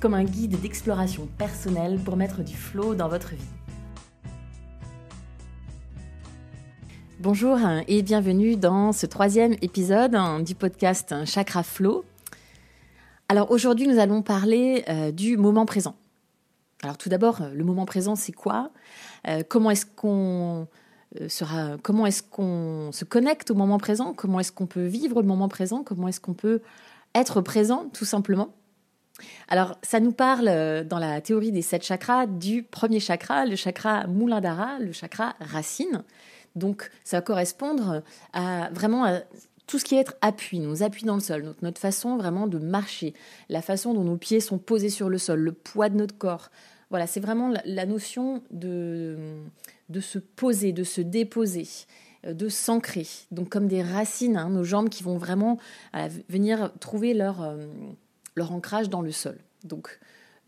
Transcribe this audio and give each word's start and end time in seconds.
comme 0.00 0.14
un 0.14 0.24
guide 0.24 0.60
d'exploration 0.60 1.26
personnelle 1.38 1.98
pour 1.98 2.16
mettre 2.16 2.42
du 2.42 2.54
flow 2.54 2.94
dans 2.94 3.08
votre 3.08 3.30
vie. 3.30 3.48
Bonjour 7.20 7.58
et 7.88 8.02
bienvenue 8.02 8.56
dans 8.56 8.92
ce 8.92 9.06
troisième 9.06 9.54
épisode 9.60 10.16
du 10.44 10.54
podcast 10.54 11.14
Chakra 11.24 11.64
Flow. 11.64 12.04
Alors 13.28 13.50
aujourd'hui 13.50 13.88
nous 13.88 13.98
allons 13.98 14.22
parler 14.22 14.84
euh, 14.88 15.10
du 15.10 15.36
moment 15.36 15.66
présent. 15.66 15.96
Alors 16.84 16.96
tout 16.96 17.08
d'abord, 17.08 17.42
le 17.52 17.64
moment 17.64 17.84
présent 17.84 18.14
c'est 18.14 18.32
quoi? 18.32 18.70
Euh, 19.26 19.40
euh, 19.40 19.42
Comment 19.48 19.70
est-ce 19.72 19.86
qu'on 22.22 22.92
se 22.92 23.04
connecte 23.04 23.50
au 23.50 23.56
moment 23.56 23.78
présent? 23.78 24.14
Comment 24.14 24.38
est-ce 24.38 24.52
qu'on 24.52 24.66
peut 24.66 24.86
vivre 24.86 25.20
le 25.20 25.26
moment 25.26 25.48
présent? 25.48 25.82
Comment 25.82 26.06
est-ce 26.06 26.20
qu'on 26.20 26.34
peut 26.34 26.62
être 27.16 27.40
présent 27.40 27.90
tout 27.92 28.04
simplement? 28.04 28.54
Alors, 29.48 29.78
ça 29.82 30.00
nous 30.00 30.12
parle 30.12 30.48
euh, 30.48 30.84
dans 30.84 30.98
la 30.98 31.20
théorie 31.20 31.52
des 31.52 31.62
sept 31.62 31.84
chakras 31.84 32.26
du 32.26 32.62
premier 32.62 33.00
chakra, 33.00 33.46
le 33.46 33.56
chakra 33.56 34.06
Muladhara, 34.06 34.78
le 34.78 34.92
chakra 34.92 35.34
racine. 35.40 36.04
Donc, 36.56 36.90
ça 37.04 37.18
va 37.18 37.22
correspondre 37.22 38.02
à 38.32 38.70
vraiment 38.72 39.04
à 39.04 39.20
tout 39.66 39.78
ce 39.78 39.84
qui 39.84 39.96
est 39.96 39.98
être 39.98 40.16
appui, 40.22 40.60
nos 40.60 40.82
appuis 40.82 41.04
dans 41.04 41.14
le 41.14 41.20
sol, 41.20 41.54
notre, 41.60 41.80
façon 41.80 42.16
vraiment 42.16 42.46
de 42.46 42.58
marcher, 42.58 43.12
la 43.50 43.60
façon 43.60 43.92
dont 43.92 44.04
nos 44.04 44.16
pieds 44.16 44.40
sont 44.40 44.58
posés 44.58 44.88
sur 44.88 45.10
le 45.10 45.18
sol, 45.18 45.40
le 45.40 45.52
poids 45.52 45.90
de 45.90 45.96
notre 45.96 46.16
corps. 46.16 46.50
Voilà, 46.88 47.06
c'est 47.06 47.20
vraiment 47.20 47.52
la, 47.64 47.84
notion 47.84 48.42
de, 48.50 49.18
de 49.90 50.00
se 50.00 50.18
poser, 50.18 50.72
de 50.72 50.84
se 50.84 51.02
déposer 51.02 51.66
euh, 52.26 52.32
de 52.32 52.48
s'ancrer, 52.48 53.06
donc 53.30 53.48
comme 53.48 53.68
des 53.68 53.80
racines, 53.80 54.36
hein, 54.36 54.50
nos 54.50 54.64
jambes 54.64 54.88
qui 54.88 55.04
vont 55.04 55.18
vraiment 55.18 55.58
venir 56.28 56.72
trouver 56.80 57.14
leur, 57.14 57.42
euh, 57.42 57.66
leur 58.38 58.52
ancrage 58.52 58.88
dans 58.88 59.02
le 59.02 59.12
sol. 59.12 59.38
Donc, 59.64 59.98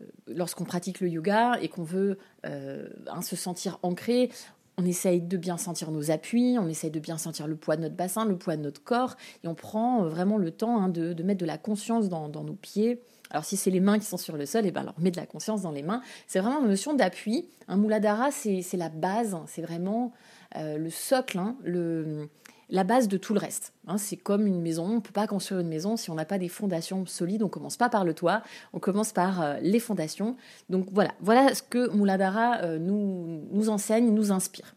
euh, 0.01 0.05
lorsqu'on 0.27 0.63
pratique 0.63 0.99
le 0.99 1.09
yoga 1.09 1.57
et 1.61 1.69
qu'on 1.69 1.83
veut 1.83 2.17
euh, 2.45 2.87
hein, 3.07 3.21
se 3.21 3.35
sentir 3.35 3.79
ancré, 3.83 4.31
on 4.77 4.85
essaye 4.85 5.21
de 5.21 5.37
bien 5.37 5.57
sentir 5.57 5.91
nos 5.91 6.11
appuis, 6.11 6.57
on 6.59 6.67
essaye 6.67 6.91
de 6.91 6.99
bien 6.99 7.17
sentir 7.17 7.47
le 7.47 7.55
poids 7.55 7.75
de 7.75 7.81
notre 7.81 7.95
bassin, 7.95 8.25
le 8.25 8.37
poids 8.37 8.55
de 8.55 8.61
notre 8.61 8.83
corps, 8.83 9.15
et 9.43 9.47
on 9.47 9.53
prend 9.53 10.03
euh, 10.03 10.09
vraiment 10.09 10.37
le 10.37 10.51
temps 10.51 10.81
hein, 10.81 10.89
de, 10.89 11.21
mettre 11.23 11.41
de 11.41 11.45
la 11.45 11.57
conscience 11.57 12.09
dans, 12.09 12.29
nos 12.29 12.53
pieds. 12.53 13.01
Alors 13.29 13.45
si 13.45 13.55
c'est 13.55 13.71
les 13.71 13.79
mains 13.79 13.99
qui 13.99 14.05
sont 14.05 14.17
sur 14.17 14.35
le 14.35 14.45
sol, 14.45 14.65
et 14.65 14.69
eh 14.69 14.71
ben 14.71 14.81
alors 14.81 14.99
met 14.99 15.11
de 15.11 15.17
la 15.17 15.25
conscience 15.25 15.61
dans 15.61 15.71
les 15.71 15.83
mains. 15.83 16.01
C'est 16.27 16.39
vraiment 16.39 16.61
une 16.61 16.67
notion 16.67 16.93
d'appui. 16.93 17.47
Un 17.67 17.77
Muladhara, 17.77 18.31
c'est 18.31 18.63
la 18.73 18.89
base, 18.89 19.37
c'est 19.47 19.61
vraiment 19.61 20.11
le 20.57 20.89
socle, 20.89 21.37
hein, 21.37 21.55
le, 21.63 22.27
la 22.71 22.85
base 22.85 23.09
de 23.09 23.17
tout 23.17 23.33
le 23.33 23.39
reste. 23.39 23.73
Hein, 23.85 23.97
c'est 23.97 24.15
comme 24.15 24.47
une 24.47 24.61
maison, 24.61 24.85
on 24.85 24.95
ne 24.95 24.99
peut 24.99 25.11
pas 25.11 25.27
construire 25.27 25.59
une 25.59 25.67
maison 25.67 25.97
si 25.97 26.09
on 26.09 26.15
n'a 26.15 26.25
pas 26.25 26.37
des 26.37 26.47
fondations 26.47 27.05
solides. 27.05 27.43
On 27.43 27.49
commence 27.49 27.77
pas 27.77 27.89
par 27.89 28.05
le 28.05 28.13
toit, 28.13 28.41
on 28.73 28.79
commence 28.79 29.11
par 29.11 29.41
euh, 29.41 29.57
les 29.61 29.79
fondations. 29.79 30.37
Donc 30.69 30.87
voilà, 30.91 31.11
voilà 31.19 31.53
ce 31.53 31.61
que 31.61 31.89
Mouladara 31.89 32.61
euh, 32.61 32.79
nous, 32.79 33.69
enseigne, 33.69 34.11
nous 34.13 34.31
inspire. 34.31 34.73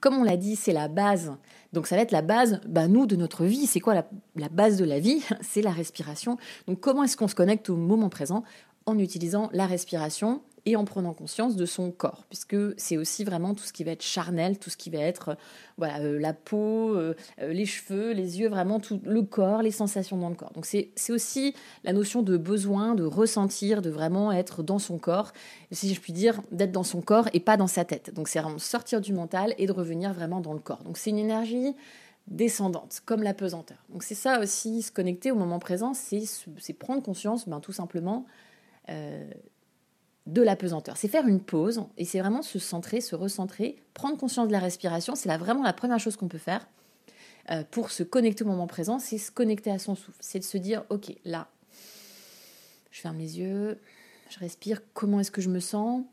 Comme 0.00 0.16
on 0.16 0.22
l'a 0.22 0.36
dit, 0.36 0.54
c'est 0.54 0.72
la 0.72 0.86
base. 0.86 1.32
Donc 1.72 1.88
ça 1.88 1.96
va 1.96 2.02
être 2.02 2.12
la 2.12 2.22
base, 2.22 2.60
bah, 2.68 2.86
nous, 2.86 3.06
de 3.06 3.16
notre 3.16 3.44
vie. 3.44 3.66
C'est 3.66 3.80
quoi 3.80 3.94
la, 3.94 4.08
la 4.36 4.48
base 4.48 4.76
de 4.76 4.84
la 4.84 5.00
vie? 5.00 5.24
C'est 5.40 5.62
la 5.62 5.72
respiration. 5.72 6.38
Donc 6.68 6.78
comment 6.78 7.02
est-ce 7.02 7.16
qu'on 7.16 7.26
se 7.26 7.34
connecte 7.34 7.68
au 7.68 7.76
moment 7.76 8.08
présent? 8.08 8.44
En 8.86 8.96
utilisant 8.98 9.48
la 9.52 9.66
respiration 9.66 10.40
et 10.64 10.76
en 10.76 10.84
prenant 10.84 11.12
conscience 11.12 11.56
de 11.56 11.66
son 11.66 11.90
corps, 11.90 12.24
puisque 12.28 12.56
c'est 12.76 12.96
aussi 12.96 13.24
vraiment 13.24 13.54
tout 13.54 13.64
ce 13.64 13.72
qui 13.72 13.82
va 13.84 13.92
être 13.92 14.02
charnel, 14.02 14.58
tout 14.58 14.70
ce 14.70 14.76
qui 14.76 14.90
va 14.90 14.98
être 14.98 15.30
euh, 15.30 15.34
voilà, 15.76 16.00
euh, 16.00 16.20
la 16.20 16.32
peau, 16.32 16.94
euh, 16.94 17.14
les 17.38 17.66
cheveux, 17.66 18.12
les 18.12 18.40
yeux, 18.40 18.48
vraiment 18.48 18.78
tout 18.78 19.00
le 19.04 19.22
corps, 19.22 19.62
les 19.62 19.70
sensations 19.70 20.16
dans 20.16 20.28
le 20.28 20.34
corps. 20.36 20.52
Donc 20.52 20.66
c'est 20.66 20.92
aussi 21.10 21.54
la 21.82 21.92
notion 21.92 22.22
de 22.22 22.36
besoin, 22.36 22.94
de 22.94 23.04
ressentir, 23.04 23.82
de 23.82 23.90
vraiment 23.90 24.30
être 24.30 24.62
dans 24.62 24.78
son 24.78 24.98
corps, 24.98 25.32
si 25.72 25.92
je 25.92 26.00
puis 26.00 26.12
dire, 26.12 26.40
d'être 26.52 26.72
dans 26.72 26.84
son 26.84 27.00
corps 27.00 27.28
et 27.32 27.40
pas 27.40 27.56
dans 27.56 27.66
sa 27.66 27.84
tête. 27.84 28.14
Donc 28.14 28.28
c'est 28.28 28.40
vraiment 28.40 28.58
sortir 28.58 29.00
du 29.00 29.12
mental 29.12 29.54
et 29.58 29.66
de 29.66 29.72
revenir 29.72 30.12
vraiment 30.12 30.40
dans 30.40 30.52
le 30.52 30.60
corps. 30.60 30.84
Donc 30.84 30.96
c'est 30.96 31.10
une 31.10 31.18
énergie 31.18 31.74
descendante, 32.28 33.02
comme 33.04 33.22
la 33.24 33.34
pesanteur. 33.34 33.78
Donc 33.88 34.04
c'est 34.04 34.14
ça 34.14 34.38
aussi, 34.38 34.82
se 34.82 34.92
connecter 34.92 35.32
au 35.32 35.34
moment 35.34 35.58
présent, 35.58 35.92
c'est 35.94 36.22
prendre 36.74 37.02
conscience, 37.02 37.48
ben, 37.48 37.58
tout 37.58 37.72
simplement, 37.72 38.26
de 40.26 40.42
la 40.42 40.56
pesanteur. 40.56 40.96
C'est 40.96 41.08
faire 41.08 41.26
une 41.26 41.40
pause 41.40 41.82
et 41.98 42.04
c'est 42.04 42.20
vraiment 42.20 42.42
se 42.42 42.58
centrer, 42.58 43.00
se 43.00 43.16
recentrer, 43.16 43.76
prendre 43.94 44.16
conscience 44.16 44.46
de 44.46 44.52
la 44.52 44.60
respiration. 44.60 45.14
C'est 45.14 45.34
vraiment 45.36 45.62
la 45.62 45.72
première 45.72 45.98
chose 45.98 46.16
qu'on 46.16 46.28
peut 46.28 46.38
faire 46.38 46.66
euh, 47.50 47.64
pour 47.70 47.90
se 47.90 48.02
connecter 48.02 48.44
au 48.44 48.46
moment 48.46 48.68
présent, 48.68 48.98
c'est 48.98 49.18
se 49.18 49.32
connecter 49.32 49.70
à 49.70 49.78
son 49.78 49.94
souffle. 49.96 50.18
C'est 50.20 50.38
de 50.38 50.44
se 50.44 50.58
dire, 50.58 50.84
ok, 50.90 51.12
là, 51.24 51.48
je 52.92 53.00
ferme 53.00 53.18
les 53.18 53.40
yeux, 53.40 53.80
je 54.30 54.38
respire, 54.38 54.80
comment 54.94 55.18
est-ce 55.18 55.32
que 55.32 55.40
je 55.40 55.48
me 55.48 55.60
sens? 55.60 56.04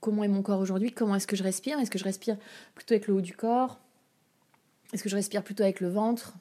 Comment 0.00 0.24
est 0.24 0.28
mon 0.28 0.42
corps 0.42 0.60
aujourd'hui? 0.60 0.92
Comment 0.92 1.14
est-ce 1.14 1.26
que 1.26 1.36
je 1.36 1.44
respire? 1.44 1.78
Est-ce 1.78 1.90
que 1.90 1.98
je 1.98 2.04
respire 2.04 2.36
plutôt 2.74 2.94
avec 2.94 3.06
le 3.06 3.14
haut 3.14 3.20
du 3.20 3.34
corps? 3.34 3.78
Est-ce 4.92 5.02
que 5.02 5.08
je 5.08 5.16
respire 5.16 5.42
plutôt 5.42 5.62
avec 5.62 5.80
le 5.80 5.88
ventre? 5.88 6.34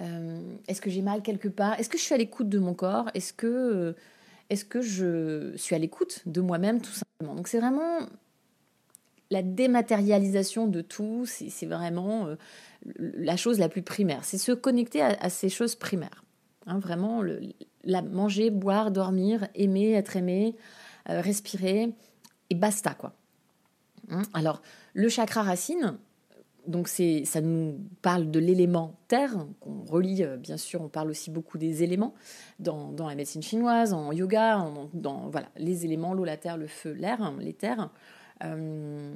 Euh, 0.00 0.40
Est-ce 0.66 0.80
que 0.80 0.90
j'ai 0.90 1.02
mal 1.02 1.22
quelque 1.22 1.48
part? 1.48 1.78
Est-ce 1.78 1.88
que 1.88 1.98
je 1.98 2.02
suis 2.02 2.14
à 2.14 2.18
l'écoute 2.18 2.48
de 2.48 2.58
mon 2.58 2.74
corps? 2.74 3.10
Est-ce 3.14 3.32
que... 3.32 3.94
Est-ce 4.50 4.64
que 4.64 4.80
je 4.80 5.56
suis 5.56 5.74
à 5.74 5.78
l'écoute 5.78 6.22
de 6.26 6.40
moi-même 6.40 6.80
tout 6.80 6.92
simplement? 6.92 7.34
Donc 7.34 7.48
c'est 7.48 7.58
vraiment 7.58 8.00
la 9.30 9.42
dématérialisation 9.42 10.66
de 10.66 10.80
tout, 10.80 11.26
c'est 11.26 11.66
vraiment 11.66 12.26
euh, 12.26 12.36
la 12.96 13.36
chose 13.36 13.58
la 13.58 13.68
plus 13.68 13.82
primaire. 13.82 14.24
C'est 14.24 14.38
se 14.38 14.52
connecter 14.52 15.02
à, 15.02 15.30
ces 15.30 15.48
choses 15.48 15.74
primaires. 15.74 16.24
Hein, 16.66 16.78
vraiment, 16.78 17.22
manger, 18.10 18.50
boire, 18.50 18.90
dormir, 18.90 19.48
aimer, 19.54 19.92
être 19.92 20.16
aimé, 20.16 20.54
euh, 21.08 21.20
respirer, 21.20 21.92
et 22.50 22.54
basta 22.54 22.94
quoi. 22.94 23.14
Hein, 24.10 24.22
alors, 24.34 24.62
le 24.94 25.08
chakra 25.08 25.42
racine, 25.42 25.96
donc 26.66 26.88
c'est, 26.88 27.24
ça 27.24 27.40
nous 27.40 27.78
parle 28.02 28.30
de 28.30 28.38
l'élément 28.38 28.94
terre, 29.08 29.46
qu'on 29.60 29.84
relie, 29.84 30.22
euh, 30.24 30.36
bien 30.36 30.56
sûr, 30.56 30.82
on 30.82 30.88
parle 30.88 31.10
aussi 31.10 31.30
beaucoup 31.30 31.58
des 31.58 31.82
éléments 31.82 32.14
dans, 32.58 32.92
la 32.98 33.14
médecine 33.14 33.42
chinoise, 33.42 33.92
en 33.92 34.12
yoga, 34.12 34.66
dans 34.92 35.28
voilà, 35.28 35.48
les 35.56 35.84
éléments, 35.84 36.14
l'eau, 36.14 36.24
la 36.24 36.36
terre, 36.36 36.56
le 36.56 36.66
feu, 36.66 36.92
l'air, 36.92 37.22
hein, 37.22 37.36
les 37.40 37.52
terres. 37.52 37.90
Euh, 38.44 39.12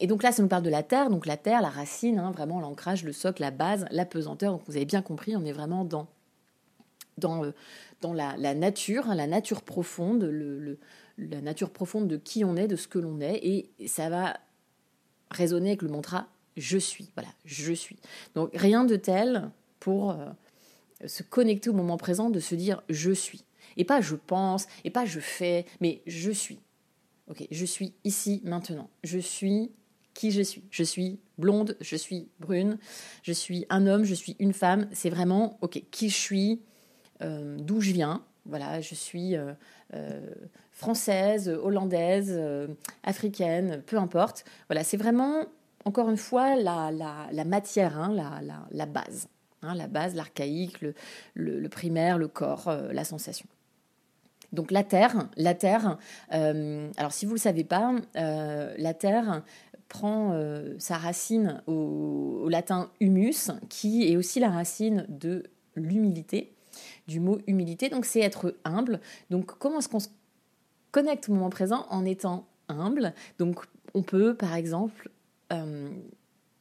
et 0.00 0.06
donc 0.06 0.22
là, 0.22 0.32
ça 0.32 0.42
nous 0.42 0.48
parle 0.48 0.62
de 0.62 0.70
la 0.70 0.82
terre, 0.82 1.10
donc 1.10 1.26
la 1.26 1.36
terre, 1.36 1.60
la 1.62 1.68
racine, 1.68 2.18
hein, 2.18 2.32
vraiment 2.32 2.60
l'ancrage, 2.60 3.04
le 3.04 3.12
socle, 3.12 3.42
la 3.42 3.50
base, 3.50 3.86
la 3.90 4.04
pesanteur. 4.04 4.52
Donc 4.52 4.62
vous 4.66 4.76
avez 4.76 4.86
bien 4.86 5.02
compris, 5.02 5.36
on 5.36 5.44
est 5.44 5.52
vraiment 5.52 5.84
dans, 5.84 6.06
dans, 7.18 7.44
euh, 7.44 7.52
dans 8.00 8.12
la, 8.12 8.36
nature, 8.54 9.10
hein, 9.10 9.14
la 9.14 9.26
nature 9.26 9.62
profonde, 9.62 10.24
le, 10.24 10.78
la 11.18 11.40
nature 11.40 11.70
profonde 11.70 12.08
de 12.08 12.16
qui 12.16 12.44
on 12.44 12.56
est, 12.56 12.66
de 12.66 12.76
ce 12.76 12.88
que 12.88 12.98
l'on 12.98 13.20
est, 13.20 13.36
et 13.42 13.86
ça 13.86 14.08
va 14.08 14.36
résonner 15.30 15.70
avec 15.70 15.82
le 15.82 15.88
mantra 15.88 16.26
je 16.56 16.78
suis. 16.78 17.10
Voilà, 17.14 17.30
je 17.44 17.72
suis. 17.72 17.98
Donc 18.34 18.50
rien 18.54 18.84
de 18.84 18.96
tel 18.96 19.50
pour 19.80 20.10
euh, 20.10 20.30
se 21.06 21.22
connecter 21.22 21.70
au 21.70 21.74
moment 21.74 21.96
présent, 21.96 22.30
de 22.30 22.40
se 22.40 22.54
dire 22.54 22.82
je 22.88 23.10
suis. 23.10 23.44
Et 23.76 23.84
pas 23.84 24.00
je 24.00 24.14
pense, 24.14 24.66
et 24.84 24.90
pas 24.90 25.04
je 25.04 25.20
fais, 25.20 25.66
mais 25.80 26.02
je 26.06 26.30
suis. 26.30 26.60
Ok, 27.28 27.46
je 27.50 27.64
suis 27.64 27.94
ici 28.04 28.40
maintenant. 28.44 28.90
Je 29.02 29.18
suis 29.18 29.70
qui 30.12 30.30
je 30.30 30.42
suis. 30.42 30.62
Je 30.70 30.84
suis 30.84 31.18
blonde, 31.38 31.76
je 31.80 31.96
suis 31.96 32.28
brune, 32.38 32.78
je 33.22 33.32
suis 33.32 33.66
un 33.70 33.86
homme, 33.86 34.04
je 34.04 34.14
suis 34.14 34.36
une 34.38 34.52
femme. 34.52 34.88
C'est 34.92 35.10
vraiment 35.10 35.58
ok 35.60 35.82
qui 35.90 36.08
je 36.08 36.16
suis, 36.16 36.62
euh, 37.22 37.56
d'où 37.58 37.80
je 37.80 37.92
viens. 37.92 38.22
Voilà, 38.46 38.82
je 38.82 38.94
suis 38.94 39.36
euh, 39.36 39.54
française, 40.70 41.48
hollandaise, 41.48 42.38
africaine, 43.02 43.82
peu 43.86 43.96
importe. 43.96 44.44
Voilà, 44.68 44.84
c'est 44.84 44.98
vraiment 44.98 45.46
encore 45.84 46.08
une 46.08 46.16
fois, 46.16 46.56
la, 46.56 47.44
matière, 47.44 47.98
hein, 47.98 48.40
la, 48.70 48.86
base. 48.86 49.28
Hein, 49.62 49.74
la 49.74 49.86
base, 49.86 50.14
l'archaïque, 50.14 50.84
le, 51.34 51.68
primaire, 51.68 52.18
le 52.18 52.28
corps, 52.28 52.68
euh, 52.68 52.92
la 52.92 53.04
sensation. 53.04 53.46
Donc 54.52 54.70
la 54.70 54.84
terre, 54.84 55.28
la 55.36 55.54
terre. 55.54 55.98
Euh, 56.32 56.88
alors 56.96 57.12
si 57.12 57.26
vous 57.26 57.32
ne 57.32 57.36
le 57.36 57.40
savez 57.40 57.64
pas, 57.64 57.92
euh, 58.16 58.74
la 58.78 58.94
terre 58.94 59.42
prend 59.88 60.34
sa 60.78 60.96
racine 60.96 61.62
au, 61.66 62.48
latin 62.48 62.90
humus, 63.00 63.50
qui 63.68 64.10
est 64.10 64.16
aussi 64.16 64.40
la 64.40 64.50
racine 64.50 65.06
de 65.08 65.44
l'humilité. 65.76 66.52
du 67.06 67.20
mot 67.20 67.38
humilité. 67.46 67.88
Donc 67.88 68.04
c'est 68.04 68.20
être 68.20 68.56
humble. 68.64 69.00
Donc 69.30 69.58
comment 69.58 69.78
est-ce 69.78 69.88
qu'on 69.88 70.00
se 70.00 70.08
connecte 70.90 71.28
au 71.28 71.32
moment 71.32 71.50
présent 71.50 71.86
en 71.90 72.04
étant 72.04 72.46
humble? 72.68 73.12
Donc 73.38 73.64
on 73.92 74.02
peut 74.02 74.34
par 74.34 74.54
exemple 74.54 75.10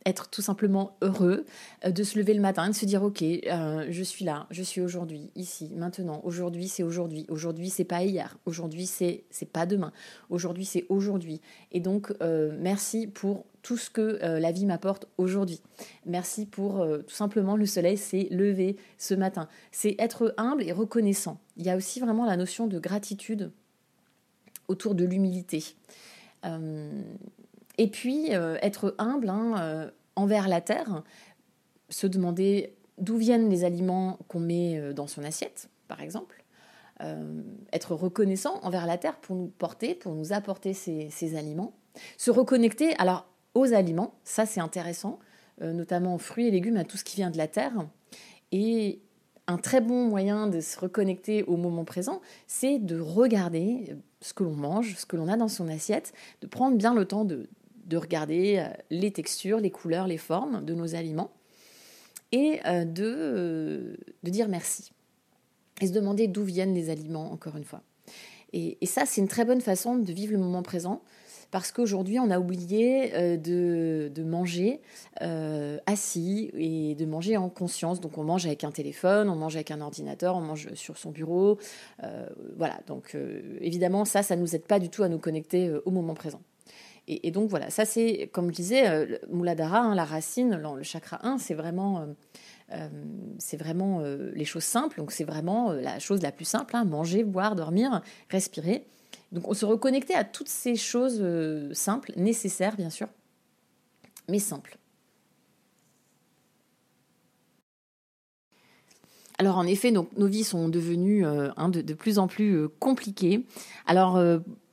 être 0.06 0.30
tout 0.30 0.42
simplement 0.42 0.98
heureux 1.02 1.46
euh, 1.86 1.92
de 1.92 2.04
se 2.04 2.18
lever 2.18 2.34
le 2.34 2.42
matin, 2.42 2.70
de 2.70 2.76
se 2.76 2.86
dire 2.86 3.04
ok, 3.04 3.22
euh, 3.22 3.86
je 3.90 4.04
suis 4.04 4.26
là, 4.26 4.48
je 4.52 4.64
suis 4.64 4.82
aujourd'hui, 4.82 5.32
ici, 5.36 5.72
maintenant. 5.76 6.22
Aujourd'hui 6.24 6.68
c'est 6.68 6.84
aujourd'hui. 6.84 7.26
Aujourd'hui 7.30 7.70
c'est 7.70 7.84
pas 7.84 8.04
hier. 8.04 8.38
Aujourd'hui 8.46 8.86
c'est 8.86 9.24
c'est 9.30 9.50
pas 9.50 9.66
demain. 9.66 9.92
Aujourd'hui 10.30 10.66
c'est 10.66 10.86
aujourd'hui. 10.90 11.42
Et 11.72 11.80
donc 11.80 12.14
euh, 12.22 12.56
merci 12.60 13.08
pour 13.08 13.46
tout 13.62 13.78
ce 13.78 13.90
que 13.90 14.20
la 14.22 14.52
vie 14.52 14.66
m'apporte 14.66 15.08
aujourd'hui. 15.18 15.62
Merci 16.06 16.46
pour 16.46 16.86
tout 17.08 17.16
simplement 17.16 17.56
le 17.56 17.66
soleil 17.66 17.96
s'est 17.96 18.28
levé 18.30 18.76
ce 18.98 19.14
matin. 19.14 19.48
C'est 19.72 19.96
être 20.00 20.34
humble 20.36 20.64
et 20.64 20.74
reconnaissant. 20.74 21.40
Il 21.56 21.66
y 21.66 21.70
a 21.70 21.78
aussi 21.78 22.02
vraiment 22.02 22.26
la 22.26 22.36
notion 22.36 22.68
de 22.68 22.78
gratitude 22.78 23.52
autour 24.68 24.96
de 24.96 25.06
l'humilité. 25.06 25.64
Et 27.78 27.88
puis, 27.88 28.36
euh, 28.36 28.58
être 28.62 28.96
humble 28.98 29.30
hein, 29.30 29.56
euh, 29.60 29.92
envers 30.16 30.48
la 30.48 30.62
terre, 30.62 31.04
se 31.90 32.08
demander 32.08 32.76
d'où 32.98 33.18
viennent 33.18 33.50
les 33.50 33.64
aliments 33.64 34.20
qu'on 34.28 34.40
met 34.40 34.78
euh, 34.78 34.94
dans 34.94 35.08
son 35.08 35.24
assiette, 35.24 35.70
par 35.88 36.02
exemple. 36.02 36.44
être 37.74 37.96
reconnaissant 37.96 38.60
envers 38.62 38.86
la 38.86 38.98
terre 38.98 39.18
pour 39.18 39.36
nous 39.36 39.48
porter, 39.48 39.94
pour 39.94 40.14
nous 40.14 40.32
apporter 40.32 40.74
ces, 40.74 41.36
aliments. 41.36 41.74
Se 42.18 42.32
reconnecter 42.32 42.96
alors 42.98 43.28
aux 43.56 43.74
aliments, 43.74 44.14
ça 44.24 44.46
c'est 44.46 44.62
intéressant, 44.62 45.20
notamment 45.60 46.16
aux 46.16 46.20
fruits 46.20 46.48
et 46.48 46.52
légumes, 46.52 46.78
à 46.78 46.86
tout 46.86 46.96
ce 46.96 47.04
qui 47.04 47.18
vient 47.18 47.30
de 47.30 47.38
la 47.38 47.50
terre. 47.50 47.74
Et 48.54 49.02
un 49.48 49.58
très 49.58 49.82
bon 49.82 50.08
moyen 50.08 50.48
de 50.48 50.62
se 50.62 50.80
reconnecter 50.80 51.44
au 51.44 51.58
moment 51.58 51.84
présent, 51.84 52.22
c'est 52.48 52.80
de 52.80 52.98
regarder 52.98 53.98
ce 54.22 54.34
que 54.34 54.46
l'on 54.46 54.56
mange, 54.56 54.96
ce 54.96 55.06
que 55.06 55.18
l'on 55.18 55.28
a 55.28 55.36
dans 55.36 55.50
son 55.50 55.68
assiette, 55.68 56.14
de 56.40 56.48
prendre 56.48 56.78
bien 56.78 56.94
le 56.94 57.06
temps 57.06 57.26
de, 57.26 57.50
de 57.86 57.98
regarder 57.98 58.60
euh, 58.60 58.74
les 58.90 59.12
textures, 59.12 59.60
les 59.60 59.72
couleurs, 59.72 60.08
les 60.08 60.18
formes 60.18 60.64
de 60.64 60.74
nos 60.74 60.96
aliments 60.96 61.32
et 62.32 62.60
euh, 62.66 62.86
de, 62.86 63.04
euh, 63.06 63.96
de 64.24 64.30
dire 64.30 64.48
merci. 64.48 64.92
Et 65.82 65.88
se 65.88 65.92
demander 65.92 66.28
d'où 66.28 66.44
viennent 66.44 66.74
les 66.74 66.90
aliments, 66.90 67.32
encore 67.32 67.58
une 67.58 67.64
fois. 67.64 67.82
Et, 68.56 68.78
ça, 68.86 69.08
c'est 69.08 69.20
une 69.20 69.28
très 69.28 69.46
bonne 69.46 69.62
façon 69.62 69.96
de 69.96 70.14
vivre 70.14 70.32
le 70.32 70.38
moment 70.38 70.62
présent 70.62 71.02
parce 71.50 71.72
qu'aujourd'hui, 71.72 72.20
on 72.20 72.30
a 72.30 72.40
oublié 72.40 73.38
de, 73.38 74.12
de, 74.14 74.24
manger 74.24 74.82
assis 75.88 76.52
et 76.54 76.94
de 76.94 77.06
manger 77.06 77.36
en 77.36 77.50
conscience. 77.50 78.00
Donc, 78.00 78.20
on 78.20 78.24
mange 78.24 78.46
avec 78.46 78.64
un 78.64 78.72
téléphone, 78.72 79.28
on 79.30 79.36
mange 79.36 79.56
avec 79.56 79.72
un 79.72 79.82
ordinateur, 79.82 80.36
on 80.36 80.42
mange 80.42 80.72
sur 80.76 80.98
son 81.00 81.10
bureau. 81.10 81.58
voilà, 82.56 82.80
donc 82.86 83.18
évidemment, 83.60 84.06
ça, 84.06 84.22
ça 84.22 84.36
ne 84.36 84.42
nous 84.42 84.56
aide 84.56 84.66
pas 84.66 84.80
du 84.80 84.90
tout 84.90 85.02
à 85.02 85.10
nous 85.10 85.20
connecter 85.20 85.72
au 85.86 85.92
moment 85.92 86.14
présent. 86.14 86.42
Et, 87.08 87.32
donc 87.32 87.50
voilà, 87.50 87.70
ça 87.70 87.84
c'est, 87.84 88.30
comme 88.32 88.50
je 88.50 88.56
disais, 88.56 88.88
euh, 88.88 89.18
Muladhara, 89.30 89.80
hein, 89.80 89.96
la 89.96 90.06
racine, 90.06 90.56
le, 90.56 90.84
chakra 90.84 91.26
1, 91.26 91.38
c'est 91.38 91.54
vraiment, 91.54 92.00
euh, 92.00 92.06
euh, 92.72 92.88
c'est 93.40 93.58
vraiment 93.58 94.02
les 94.02 94.46
choses 94.46 94.64
simples. 94.64 94.98
Donc 94.98 95.12
c'est 95.12 95.26
vraiment 95.26 95.74
la 95.74 96.00
chose 96.00 96.22
la 96.22 96.32
plus 96.32 96.46
simple, 96.46 96.76
hein, 96.76 96.86
manger, 96.86 97.24
boire, 97.24 97.56
dormir, 97.56 98.02
respirer. 98.30 98.86
Donc 99.34 99.50
on 99.50 99.54
se 99.54 99.66
reconnectait 99.66 100.14
à 100.14 100.24
toutes 100.24 100.48
ces 100.48 100.76
choses 100.76 101.24
simples, 101.74 102.14
nécessaires 102.16 102.78
bien 102.78 102.90
sûr, 102.90 103.08
mais 104.30 104.40
simples. 104.40 104.78
Alors 109.40 109.58
en 109.58 109.66
effet, 109.66 109.92
nos 109.92 110.28
vies 110.28 110.44
sont 110.46 110.70
devenues 110.70 111.26
hein, 111.26 111.68
de, 111.68 111.94
plus 111.94 112.18
en 112.18 112.28
plus 112.28 112.70
compliquées. 112.80 113.46
Alors 113.88 114.18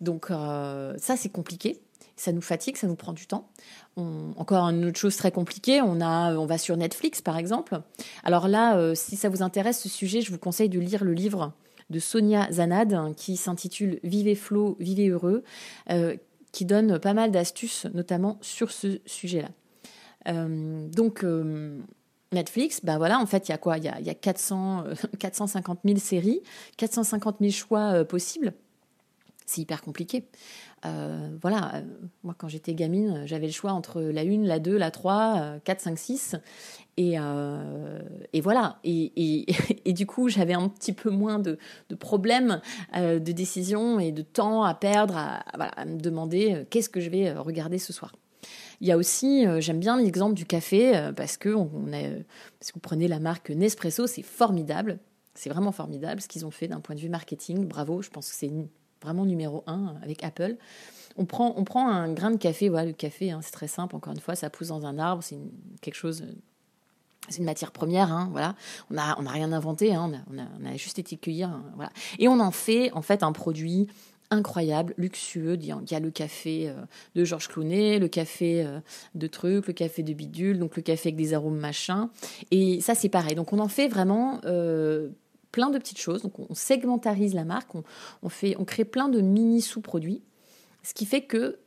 Donc 0.00 0.30
euh, 0.30 0.94
ça, 0.98 1.16
c'est 1.16 1.28
compliqué. 1.28 1.80
Ça 2.16 2.32
nous 2.32 2.40
fatigue, 2.40 2.76
ça 2.76 2.88
nous 2.88 2.96
prend 2.96 3.12
du 3.12 3.28
temps. 3.28 3.48
encore 3.96 4.64
une 4.64 4.86
autre 4.86 4.98
chose 4.98 5.16
très 5.16 5.30
compliquée, 5.30 5.80
on, 5.80 6.00
a, 6.00 6.34
on 6.34 6.46
va 6.46 6.58
sur 6.58 6.76
Netflix 6.76 7.22
par 7.22 7.36
exemple. 7.36 7.80
Alors 8.24 8.48
là, 8.48 8.76
euh, 8.76 8.96
si 8.96 9.16
ça 9.16 9.28
vous 9.28 9.42
intéresse 9.42 9.80
ce 9.80 9.88
sujet, 9.88 10.20
je 10.20 10.32
vous 10.32 10.38
conseille 10.38 10.68
de 10.68 10.80
lire 10.80 11.04
le 11.04 11.12
livre 11.12 11.52
de 11.90 12.00
Sonia 12.00 12.50
Zanad 12.50 13.14
qui 13.14 13.36
s'intitule 13.36 14.00
Vivez 14.02 14.34
flot, 14.34 14.76
vivez 14.80 15.08
heureux, 15.08 15.44
euh, 15.90 16.16
qui 16.50 16.64
donne 16.64 16.98
pas 16.98 17.14
mal 17.14 17.30
d'astuces, 17.30 17.86
notamment 17.94 18.38
sur 18.40 18.72
ce 18.72 18.98
sujet-là. 19.06 19.50
donc, 20.32 21.24
Netflix, 22.32 22.80
bah 22.84 22.98
voilà, 22.98 23.18
en 23.18 23.26
fait, 23.26 23.48
il 23.48 23.52
y 23.52 23.54
a 23.54 23.58
quoi? 23.58 23.78
Il 23.78 23.84
y 23.84 23.88
a, 23.88 24.00
y 24.00 24.10
a 24.10 24.14
400, 24.14 24.84
450 25.18 25.80
000 25.84 25.98
séries, 25.98 26.42
450 26.76 27.36
000 27.40 27.52
choix 27.52 27.92
euh, 27.94 28.04
possibles. 28.04 28.52
C'est 29.46 29.62
hyper 29.62 29.80
compliqué. 29.80 30.26
Euh, 30.84 31.30
voilà, 31.40 31.76
euh, 31.76 31.82
moi 32.22 32.34
quand 32.36 32.48
j'étais 32.48 32.74
gamine, 32.74 33.22
j'avais 33.24 33.46
le 33.46 33.52
choix 33.52 33.72
entre 33.72 34.02
la 34.02 34.20
1, 34.20 34.42
la 34.42 34.58
2, 34.58 34.76
la 34.76 34.90
3, 34.90 35.60
4, 35.64 35.80
5, 35.80 35.98
6. 35.98 36.36
Et, 36.98 37.14
et 38.32 38.40
voilà. 38.42 38.78
Et, 38.84 39.46
et, 39.88 39.92
du 39.94 40.04
coup, 40.04 40.28
j'avais 40.28 40.52
un 40.52 40.68
petit 40.68 40.92
peu 40.92 41.08
moins 41.08 41.38
de, 41.38 41.58
de 41.88 41.94
problèmes 41.94 42.60
de 42.94 43.18
décision 43.18 44.00
et 44.00 44.12
de 44.12 44.22
temps 44.22 44.64
à 44.64 44.74
perdre 44.74 45.16
à, 45.16 45.38
à 45.38 45.84
me 45.86 45.98
demander 45.98 46.66
qu'est-ce 46.68 46.90
que 46.90 47.00
je 47.00 47.08
vais 47.08 47.32
regarder 47.32 47.78
ce 47.78 47.92
soir. 47.92 48.12
Il 48.80 48.86
y 48.86 48.92
a 48.92 48.96
aussi, 48.96 49.46
euh, 49.46 49.60
j'aime 49.60 49.80
bien 49.80 49.96
l'exemple 49.96 50.34
du 50.34 50.46
café 50.46 50.96
euh, 50.96 51.12
parce 51.12 51.36
que 51.36 51.48
on, 51.48 51.70
si 52.60 52.72
vous 52.72 52.80
prenez 52.80 53.08
la 53.08 53.18
marque 53.18 53.50
Nespresso, 53.50 54.06
c'est 54.06 54.22
formidable. 54.22 54.98
C'est 55.34 55.50
vraiment 55.50 55.72
formidable 55.72 56.20
ce 56.20 56.28
qu'ils 56.28 56.46
ont 56.46 56.50
fait 56.50 56.68
d'un 56.68 56.80
point 56.80 56.94
de 56.94 57.00
vue 57.00 57.08
marketing. 57.08 57.66
Bravo, 57.66 58.02
je 58.02 58.10
pense 58.10 58.28
que 58.30 58.34
c'est 58.34 58.50
vraiment 59.02 59.24
numéro 59.24 59.62
un 59.66 59.96
avec 60.02 60.24
Apple. 60.24 60.56
On 61.16 61.24
prend, 61.24 61.54
on 61.56 61.64
prend 61.64 61.88
un 61.88 62.12
grain 62.12 62.30
de 62.30 62.36
café, 62.36 62.68
voilà, 62.68 62.86
le 62.86 62.92
café, 62.92 63.30
hein, 63.32 63.40
c'est 63.42 63.50
très 63.50 63.66
simple, 63.66 63.96
encore 63.96 64.12
une 64.12 64.20
fois, 64.20 64.36
ça 64.36 64.50
pousse 64.50 64.68
dans 64.68 64.86
un 64.86 64.98
arbre, 64.98 65.22
c'est 65.22 65.38
quelque 65.80 65.96
chose 65.96 66.24
c'est 67.28 67.38
une 67.38 67.44
matière 67.44 67.72
première, 67.72 68.12
hein, 68.12 68.28
voilà. 68.32 68.54
On 68.90 68.94
n'a 68.94 69.16
on 69.18 69.26
a 69.26 69.30
rien 69.30 69.52
inventé, 69.52 69.94
hein, 69.94 70.10
on, 70.30 70.38
a, 70.38 70.70
a, 70.70 70.76
juste 70.76 70.98
été 70.98 71.16
cueillir, 71.16 71.60
voilà. 71.74 71.90
Et 72.18 72.28
on 72.28 72.40
en 72.40 72.50
fait 72.50 72.90
en 72.92 73.02
fait 73.02 73.22
un 73.22 73.32
produit 73.32 73.88
incroyable, 74.30 74.94
luxueux. 74.96 75.58
Il 75.60 75.66
y 75.66 75.94
a 75.94 76.00
le 76.00 76.10
café 76.10 76.68
euh, 76.68 76.74
de 77.14 77.24
Georges 77.24 77.48
Clooney, 77.48 77.98
le 77.98 78.08
café 78.08 78.64
euh, 78.64 78.80
de 79.14 79.26
trucs, 79.26 79.66
le 79.66 79.72
café 79.72 80.02
de 80.02 80.12
bidule, 80.12 80.58
donc 80.58 80.76
le 80.76 80.82
café 80.82 81.08
avec 81.08 81.16
des 81.16 81.34
arômes 81.34 81.58
machin. 81.58 82.10
Et 82.50 82.80
ça, 82.80 82.94
c'est 82.94 83.08
pareil. 83.08 83.34
Donc 83.34 83.52
on 83.52 83.58
en 83.58 83.68
fait 83.68 83.88
vraiment 83.88 84.40
euh, 84.44 85.08
plein 85.52 85.70
de 85.70 85.78
petites 85.78 85.98
choses. 85.98 86.22
Donc 86.22 86.38
on 86.38 86.54
segmentarise 86.54 87.34
la 87.34 87.44
marque, 87.44 87.70
on, 87.74 88.64
crée 88.64 88.84
plein 88.84 89.08
de 89.08 89.20
mini 89.20 89.62
sous-produits, 89.62 90.22
ce 90.82 90.94
qui 90.94 91.06
fait 91.06 91.22
que, 91.22 91.58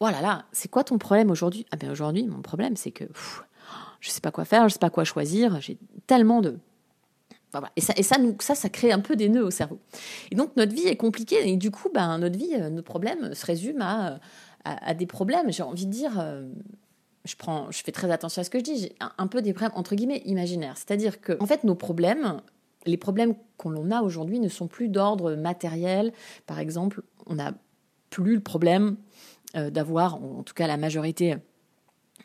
voilà, 0.00 0.18
oh 0.20 0.22
là, 0.22 0.44
c'est 0.52 0.70
quoi 0.70 0.84
ton 0.84 0.98
problème 0.98 1.30
aujourd'hui? 1.30 1.66
Ah 1.70 1.76
ben 1.76 1.90
aujourd'hui, 1.90 2.24
mon 2.26 2.42
problème, 2.42 2.76
c'est 2.76 2.90
que 2.90 3.04
je 4.00 4.10
sais 4.10 4.20
pas 4.20 4.30
quoi 4.30 4.44
faire, 4.44 4.68
je 4.68 4.74
sais 4.74 4.78
pas 4.78 4.90
quoi 4.90 5.04
choisir. 5.04 5.60
J'ai 5.60 5.78
tellement 6.06 6.40
de 6.40 6.58
et, 7.76 7.80
ça, 7.80 7.94
ça, 8.40 8.54
ça, 8.54 8.68
crée 8.68 8.92
un 8.92 9.00
peu 9.00 9.16
des 9.16 9.28
nœuds 9.28 9.44
au 9.44 9.50
cerveau. 9.50 9.78
Et 10.30 10.34
donc, 10.34 10.56
notre 10.56 10.74
vie 10.74 10.86
est 10.86 10.96
compliquée. 10.96 11.48
Et 11.48 11.56
du 11.56 11.70
coup, 11.70 11.88
ben, 11.92 12.18
notre 12.18 12.38
vie, 12.38 12.54
euh, 12.54 12.70
nos 12.70 12.82
problèmes 12.82 13.34
se 13.34 13.46
résument 13.46 13.84
à, 13.84 14.18
à, 14.64 14.94
des 14.94 15.06
problèmes, 15.06 15.52
j'ai 15.52 15.62
envie 15.62 15.86
de 15.86 15.90
dire, 15.90 16.18
euh, 16.18 16.48
je 17.24 17.36
prends, 17.36 17.70
je 17.70 17.82
fais 17.82 17.92
très 17.92 18.10
attention 18.10 18.40
à 18.40 18.44
ce 18.44 18.50
que 18.50 18.58
je 18.58 18.64
dis, 18.64 18.92
un, 19.18 19.26
peu 19.26 19.42
des 19.42 19.52
problèmes 19.52 19.76
entre 19.78 19.94
guillemets 19.94 20.22
imaginaires. 20.24 20.76
C'est-à-dire 20.76 21.20
que, 21.20 21.36
en 21.40 21.46
fait, 21.46 21.64
nos 21.64 21.74
problèmes, 21.74 22.40
les 22.86 22.96
problèmes 22.96 23.34
qu'on 23.56 23.90
a 23.90 24.02
aujourd'hui 24.02 24.40
ne 24.40 24.48
sont 24.48 24.66
plus 24.66 24.88
d'ordre 24.88 25.34
matériel. 25.34 26.12
Par 26.46 26.58
exemple, 26.58 27.02
on 27.26 27.34
n'a 27.34 27.52
plus 28.10 28.34
le 28.34 28.40
problème 28.40 28.96
euh, 29.56 29.70
d'avoir, 29.70 30.16
en 30.16 30.42
tout 30.42 30.54
cas 30.54 30.66
la 30.66 30.76
majorité 30.76 31.36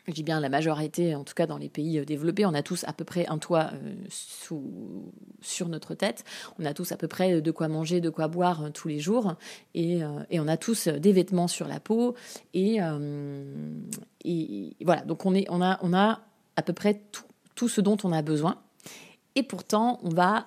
je 0.06 0.12
dis 0.12 0.22
bien 0.22 0.40
la 0.40 0.48
majorité, 0.48 1.14
en 1.14 1.24
tout 1.24 1.34
cas 1.34 1.46
dans 1.46 1.58
les 1.58 1.68
pays 1.68 1.98
euh, 1.98 2.04
développés, 2.04 2.46
on 2.46 2.54
a 2.54 2.62
tous 2.62 2.84
à 2.84 2.92
peu 2.92 3.04
près 3.04 3.26
un 3.26 3.38
toit 3.38 3.70
euh, 3.72 3.94
sous, 4.08 5.12
sur 5.40 5.68
notre 5.68 5.94
tête, 5.94 6.24
on 6.58 6.64
a 6.64 6.74
tous 6.74 6.92
à 6.92 6.96
peu 6.96 7.08
près 7.08 7.40
de 7.40 7.50
quoi 7.50 7.68
manger, 7.68 8.00
de 8.00 8.10
quoi 8.10 8.28
boire 8.28 8.70
tous 8.72 8.88
les 8.88 8.98
jours, 8.98 9.34
et, 9.74 10.00
et, 10.30 10.40
on 10.40 10.48
a 10.48 10.56
tous 10.56 10.88
des 10.88 11.12
vêtements 11.12 11.48
sur 11.48 11.66
la 11.68 11.80
peau, 11.80 12.14
et, 12.54 12.78
et 14.24 14.76
voilà, 14.84 15.02
donc 15.02 15.26
on, 15.26 15.34
est, 15.34 15.46
on, 15.48 15.62
a, 15.62 15.78
on 15.82 15.92
a 15.92 16.20
à 16.56 16.62
peu 16.62 16.72
près 16.72 17.00
tout, 17.12 17.24
tout 17.54 17.68
ce 17.68 17.80
dont 17.80 17.96
on 18.04 18.12
a 18.12 18.22
besoin, 18.22 18.60
et 19.34 19.42
pourtant 19.42 20.00
on 20.02 20.10
va 20.10 20.46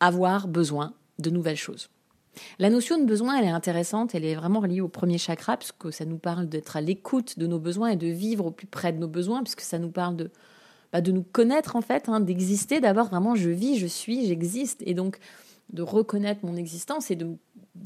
avoir 0.00 0.48
besoin 0.48 0.94
de 1.18 1.30
nouvelles 1.30 1.56
choses. 1.56 1.90
La 2.58 2.70
notion 2.70 2.98
de 2.98 3.04
besoin, 3.04 3.38
elle 3.38 3.46
est 3.46 3.50
intéressante, 3.50 4.14
elle 4.14 4.24
est 4.24 4.34
vraiment 4.34 4.60
reliée 4.60 4.80
au 4.80 4.88
premier 4.88 5.18
chakra, 5.18 5.56
puisque 5.56 5.92
ça 5.92 6.04
nous 6.04 6.18
parle 6.18 6.48
d'être 6.48 6.76
à 6.76 6.80
l'écoute 6.80 7.38
de 7.38 7.46
nos 7.46 7.58
besoins 7.58 7.88
et 7.88 7.96
de 7.96 8.06
vivre 8.06 8.46
au 8.46 8.50
plus 8.50 8.66
près 8.66 8.92
de 8.92 8.98
nos 8.98 9.08
besoins, 9.08 9.42
puisque 9.42 9.62
ça 9.62 9.78
nous 9.78 9.90
parle 9.90 10.16
de, 10.16 10.30
bah, 10.92 11.00
de 11.00 11.12
nous 11.12 11.22
connaître 11.22 11.76
en 11.76 11.80
fait, 11.80 12.08
hein, 12.08 12.20
d'exister. 12.20 12.80
D'abord, 12.80 13.08
vraiment, 13.08 13.34
je 13.34 13.50
vis, 13.50 13.78
je 13.78 13.86
suis, 13.86 14.26
j'existe, 14.26 14.82
et 14.86 14.94
donc 14.94 15.18
de 15.72 15.82
reconnaître 15.82 16.44
mon 16.44 16.56
existence 16.56 17.10
et 17.10 17.16
de, 17.16 17.36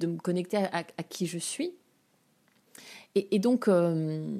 me 0.07 0.17
connecter 0.19 0.57
à, 0.57 0.83
qui 1.03 1.27
je 1.27 1.39
suis. 1.39 1.73
Et, 3.15 3.39
donc, 3.39 3.69
euh, 3.69 4.39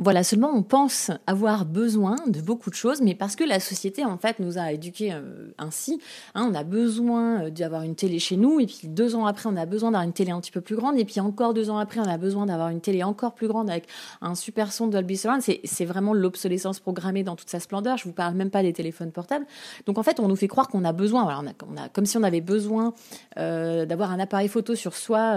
voilà, 0.00 0.22
seulement 0.22 0.52
on 0.54 0.62
pense 0.62 1.10
avoir 1.26 1.64
besoin 1.64 2.14
de 2.28 2.40
beaucoup 2.40 2.70
de 2.70 2.76
choses, 2.76 3.00
mais 3.02 3.16
parce 3.16 3.34
que 3.34 3.42
la 3.42 3.58
société 3.58 4.04
en 4.04 4.16
fait 4.16 4.38
nous 4.38 4.56
a 4.56 4.70
éduqués 4.70 5.12
euh, 5.12 5.52
ainsi. 5.58 6.00
Hein, 6.36 6.48
on 6.48 6.54
a 6.54 6.62
besoin 6.62 7.42
euh, 7.42 7.50
d'avoir 7.50 7.82
une 7.82 7.96
télé 7.96 8.20
chez 8.20 8.36
nous, 8.36 8.60
et 8.60 8.66
puis 8.66 8.82
deux 8.84 9.16
ans 9.16 9.26
après 9.26 9.48
on 9.48 9.56
a 9.56 9.66
besoin 9.66 9.90
d'avoir 9.90 10.04
une 10.04 10.12
télé 10.12 10.30
un 10.30 10.40
petit 10.40 10.52
peu 10.52 10.60
plus 10.60 10.76
grande, 10.76 10.96
et 10.98 11.04
puis 11.04 11.18
encore 11.18 11.52
deux 11.52 11.68
ans 11.68 11.78
après 11.78 11.98
on 11.98 12.08
a 12.08 12.16
besoin 12.16 12.46
d'avoir 12.46 12.68
une 12.68 12.80
télé 12.80 13.02
encore 13.02 13.34
plus 13.34 13.48
grande 13.48 13.68
avec 13.68 13.88
un 14.20 14.36
super 14.36 14.72
son 14.72 14.86
Dolby 14.86 15.16
Surround. 15.16 15.42
C'est 15.42 15.84
vraiment 15.84 16.14
l'obsolescence 16.14 16.78
programmée 16.78 17.24
dans 17.24 17.34
toute 17.34 17.50
sa 17.50 17.58
splendeur. 17.58 17.96
Je 17.96 18.04
vous 18.04 18.12
parle 18.12 18.34
même 18.34 18.50
pas 18.50 18.62
des 18.62 18.72
téléphones 18.72 19.10
portables. 19.10 19.46
Donc 19.86 19.98
en 19.98 20.04
fait 20.04 20.20
on 20.20 20.28
nous 20.28 20.36
fait 20.36 20.48
croire 20.48 20.68
qu'on 20.68 20.84
a 20.84 20.92
besoin. 20.92 21.24
Voilà, 21.24 21.42
on 21.68 21.76
a, 21.76 21.88
comme 21.88 22.06
si 22.06 22.16
on 22.16 22.22
avait 22.22 22.40
besoin 22.40 22.94
euh, 23.36 23.84
d'avoir 23.84 24.12
un 24.12 24.20
appareil 24.20 24.48
photo 24.48 24.76
sur 24.76 24.94
soi 24.94 25.36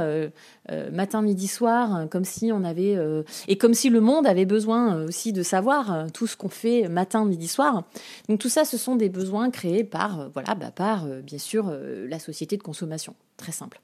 matin, 0.91 1.23
midi, 1.23 1.47
soir, 1.47 2.07
comme 2.11 2.25
si 2.25 2.51
on 2.51 2.63
avait 2.63 2.95
et 3.47 3.57
comme 3.57 3.73
si 3.73 3.89
le 3.89 4.01
monde 4.01 4.27
avait 4.27 4.45
besoin 4.51 4.97
euh, 4.97 5.07
aussi 5.07 5.31
de 5.31 5.43
savoir 5.43 5.93
euh, 5.93 6.07
tout 6.13 6.27
ce 6.27 6.35
qu'on 6.35 6.49
fait 6.49 6.87
matin, 6.89 7.25
midi, 7.25 7.47
soir. 7.47 7.85
Donc 8.27 8.39
tout 8.39 8.49
ça, 8.49 8.65
ce 8.65 8.77
sont 8.77 8.95
des 8.95 9.09
besoins 9.09 9.49
créés 9.49 9.83
par, 9.83 10.19
euh, 10.19 10.27
voilà, 10.33 10.55
bah, 10.55 10.71
par 10.71 11.05
bien 11.05 11.39
sûr 11.39 11.71
la 11.71 12.19
société 12.19 12.57
de 12.57 12.63
consommation. 12.63 13.15
Très 13.37 13.51
simple. 13.51 13.79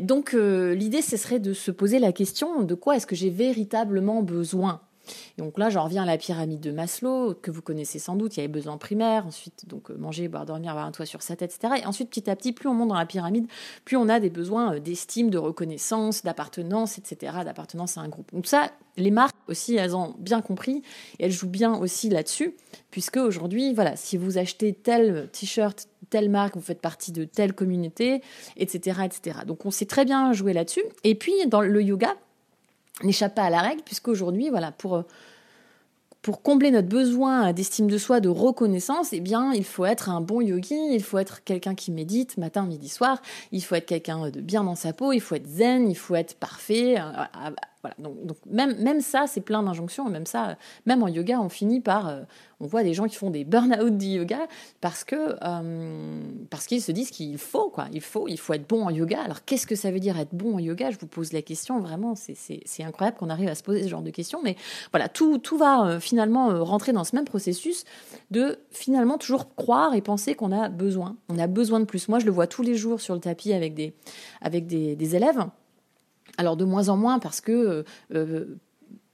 Donc 0.00 0.32
l'idée, 0.32 1.02
ce 1.02 1.16
serait 1.16 1.40
de 1.40 1.52
se 1.52 1.70
poser 1.70 1.98
la 1.98 2.12
question 2.12 2.62
de 2.62 2.74
quoi 2.74 2.96
est-ce 2.96 3.06
que 3.06 3.16
j'ai 3.16 3.30
véritablement 3.30 4.22
besoin? 4.22 4.80
Donc 5.38 5.58
là, 5.58 5.70
j'en 5.70 5.84
reviens 5.84 6.02
à 6.02 6.06
la 6.06 6.18
pyramide 6.18 6.60
de 6.60 6.70
Maslow, 6.70 7.34
que 7.34 7.50
vous 7.50 7.62
connaissez 7.62 7.98
sans 7.98 8.16
doute. 8.16 8.36
Il 8.36 8.40
y 8.40 8.42
a 8.42 8.46
les 8.46 8.52
besoins 8.52 8.76
primaires, 8.76 9.26
ensuite 9.26 9.68
donc 9.68 9.90
euh, 9.90 9.96
manger, 9.96 10.28
boire, 10.28 10.46
dormir, 10.46 10.70
avoir 10.70 10.86
un 10.86 10.92
toit 10.92 11.06
sur 11.06 11.22
sa 11.22 11.36
tête, 11.36 11.54
etc. 11.54 11.82
Et 11.82 11.86
ensuite, 11.86 12.10
petit 12.10 12.28
à 12.30 12.36
petit, 12.36 12.52
plus 12.52 12.68
on 12.68 12.74
monte 12.74 12.88
dans 12.88 12.98
la 12.98 13.06
pyramide, 13.06 13.46
plus 13.84 13.96
on 13.96 14.08
a 14.08 14.20
des 14.20 14.30
besoins 14.30 14.74
euh, 14.74 14.80
d'estime, 14.80 15.30
de 15.30 15.38
reconnaissance, 15.38 16.22
d'appartenance, 16.22 16.98
etc., 16.98 17.38
d'appartenance 17.44 17.98
à 17.98 18.02
un 18.02 18.08
groupe. 18.08 18.32
Donc 18.32 18.46
ça, 18.46 18.70
les 18.96 19.10
marques 19.10 19.36
aussi, 19.48 19.76
elles 19.76 19.96
ont 19.96 20.14
bien 20.18 20.40
compris 20.40 20.82
et 21.18 21.24
elles 21.24 21.32
jouent 21.32 21.48
bien 21.48 21.74
aussi 21.74 22.08
là-dessus, 22.08 22.54
puisque 22.90 23.16
aujourd'hui, 23.16 23.74
voilà, 23.74 23.96
si 23.96 24.16
vous 24.16 24.38
achetez 24.38 24.72
tel 24.72 25.28
t-shirt, 25.32 25.88
telle 26.10 26.28
marque, 26.28 26.56
vous 26.56 26.62
faites 26.62 26.80
partie 26.80 27.12
de 27.12 27.24
telle 27.24 27.54
communauté, 27.54 28.22
etc., 28.56 29.00
etc. 29.04 29.40
Donc 29.46 29.64
on 29.64 29.70
sait 29.70 29.86
très 29.86 30.04
bien 30.04 30.32
jouer 30.32 30.52
là-dessus. 30.52 30.82
Et 31.04 31.14
puis 31.14 31.34
dans 31.46 31.60
le 31.60 31.82
yoga, 31.82 32.14
n'échappe 33.02 33.34
pas 33.34 33.44
à 33.44 33.50
la 33.50 33.60
règle, 33.60 33.82
puisqu'aujourd'hui, 33.82 34.50
voilà, 34.50 34.72
pour, 34.72 34.96
euh, 34.96 35.02
pour 36.22 36.42
combler 36.42 36.70
notre 36.70 36.88
besoin 36.88 37.52
d'estime 37.52 37.88
de 37.88 37.98
soi, 37.98 38.20
de 38.20 38.28
reconnaissance, 38.28 39.12
eh 39.12 39.20
bien, 39.20 39.52
il 39.52 39.64
faut 39.64 39.86
être 39.86 40.10
un 40.10 40.20
bon 40.20 40.40
yogi, 40.40 40.78
il 40.92 41.02
faut 41.02 41.18
être 41.18 41.42
quelqu'un 41.44 41.74
qui 41.74 41.90
médite 41.92 42.36
matin, 42.36 42.66
midi, 42.66 42.88
soir, 42.88 43.22
il 43.52 43.62
faut 43.62 43.74
être 43.74 43.86
quelqu'un 43.86 44.28
de 44.30 44.40
bien 44.40 44.64
dans 44.64 44.74
sa 44.74 44.92
peau, 44.92 45.12
il 45.12 45.20
faut 45.20 45.34
être 45.34 45.48
zen, 45.48 45.88
il 45.88 45.96
faut 45.96 46.14
être 46.14 46.34
parfait, 46.34 46.96
euh, 46.98 47.50
voilà, 47.82 47.96
donc, 47.98 48.26
donc, 48.26 48.36
même, 48.46 48.76
même 48.82 49.00
ça, 49.00 49.26
c'est 49.26 49.40
plein 49.40 49.62
d'injonctions. 49.62 50.08
Même 50.10 50.26
ça, 50.26 50.56
même 50.84 51.02
en 51.02 51.08
yoga, 51.08 51.40
on 51.40 51.48
finit 51.48 51.80
par, 51.80 52.08
euh, 52.08 52.22
on 52.60 52.66
voit 52.66 52.82
des 52.82 52.92
gens 52.92 53.06
qui 53.06 53.16
font 53.16 53.30
des 53.30 53.44
burn-out 53.44 53.96
du 53.96 54.06
yoga 54.06 54.46
parce 54.82 55.02
que 55.04 55.36
euh, 55.42 56.22
parce 56.50 56.66
qu'ils 56.66 56.82
se 56.82 56.92
disent 56.92 57.10
qu'il 57.10 57.38
faut 57.38 57.70
quoi, 57.70 57.86
il 57.92 58.02
faut, 58.02 58.28
il 58.28 58.38
faut 58.38 58.52
être 58.52 58.68
bon 58.68 58.84
en 58.84 58.90
yoga. 58.90 59.22
Alors 59.22 59.44
qu'est-ce 59.44 59.66
que 59.66 59.74
ça 59.74 59.90
veut 59.90 60.00
dire 60.00 60.18
être 60.18 60.34
bon 60.34 60.56
en 60.56 60.58
yoga? 60.58 60.90
Je 60.90 60.98
vous 60.98 61.06
pose 61.06 61.32
la 61.32 61.40
question. 61.40 61.80
Vraiment, 61.80 62.14
c'est 62.14 62.84
incroyable 62.84 63.16
qu'on 63.16 63.30
arrive 63.30 63.48
à 63.48 63.54
se 63.54 63.62
poser 63.62 63.82
ce 63.84 63.88
genre 63.88 64.02
de 64.02 64.10
questions. 64.10 64.40
Mais 64.42 64.56
voilà, 64.92 65.08
tout 65.08 65.38
tout 65.38 65.56
va 65.56 65.86
euh, 65.86 66.00
finalement 66.00 66.62
rentrer 66.62 66.92
dans 66.92 67.04
ce 67.04 67.16
même 67.16 67.24
processus 67.24 67.84
de 68.30 68.58
finalement 68.70 69.16
toujours 69.16 69.54
croire 69.54 69.94
et 69.94 70.02
penser 70.02 70.34
qu'on 70.34 70.52
a 70.52 70.68
besoin. 70.68 71.16
On 71.30 71.38
a 71.38 71.46
besoin 71.46 71.80
de 71.80 71.86
plus. 71.86 72.08
Moi, 72.08 72.18
je 72.18 72.26
le 72.26 72.30
vois 72.30 72.46
tous 72.46 72.62
les 72.62 72.74
jours 72.74 73.00
sur 73.00 73.14
le 73.14 73.20
tapis 73.20 73.54
avec 73.54 73.72
des 73.72 73.94
avec 74.42 74.66
des, 74.66 74.96
des 74.96 75.16
élèves 75.16 75.46
alors 76.38 76.56
de 76.56 76.64
moins 76.64 76.88
en 76.88 76.96
moins 76.96 77.18
parce 77.18 77.40
que 77.40 77.52
euh, 77.52 77.82
euh, 78.14 78.58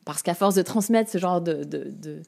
parce 0.05 0.23
qu'à 0.23 0.35
force 0.35 0.55
de 0.55 0.63
transmettre 0.63 1.11
ce 1.11 1.19
genre 1.19 1.41
de, 1.41 2.23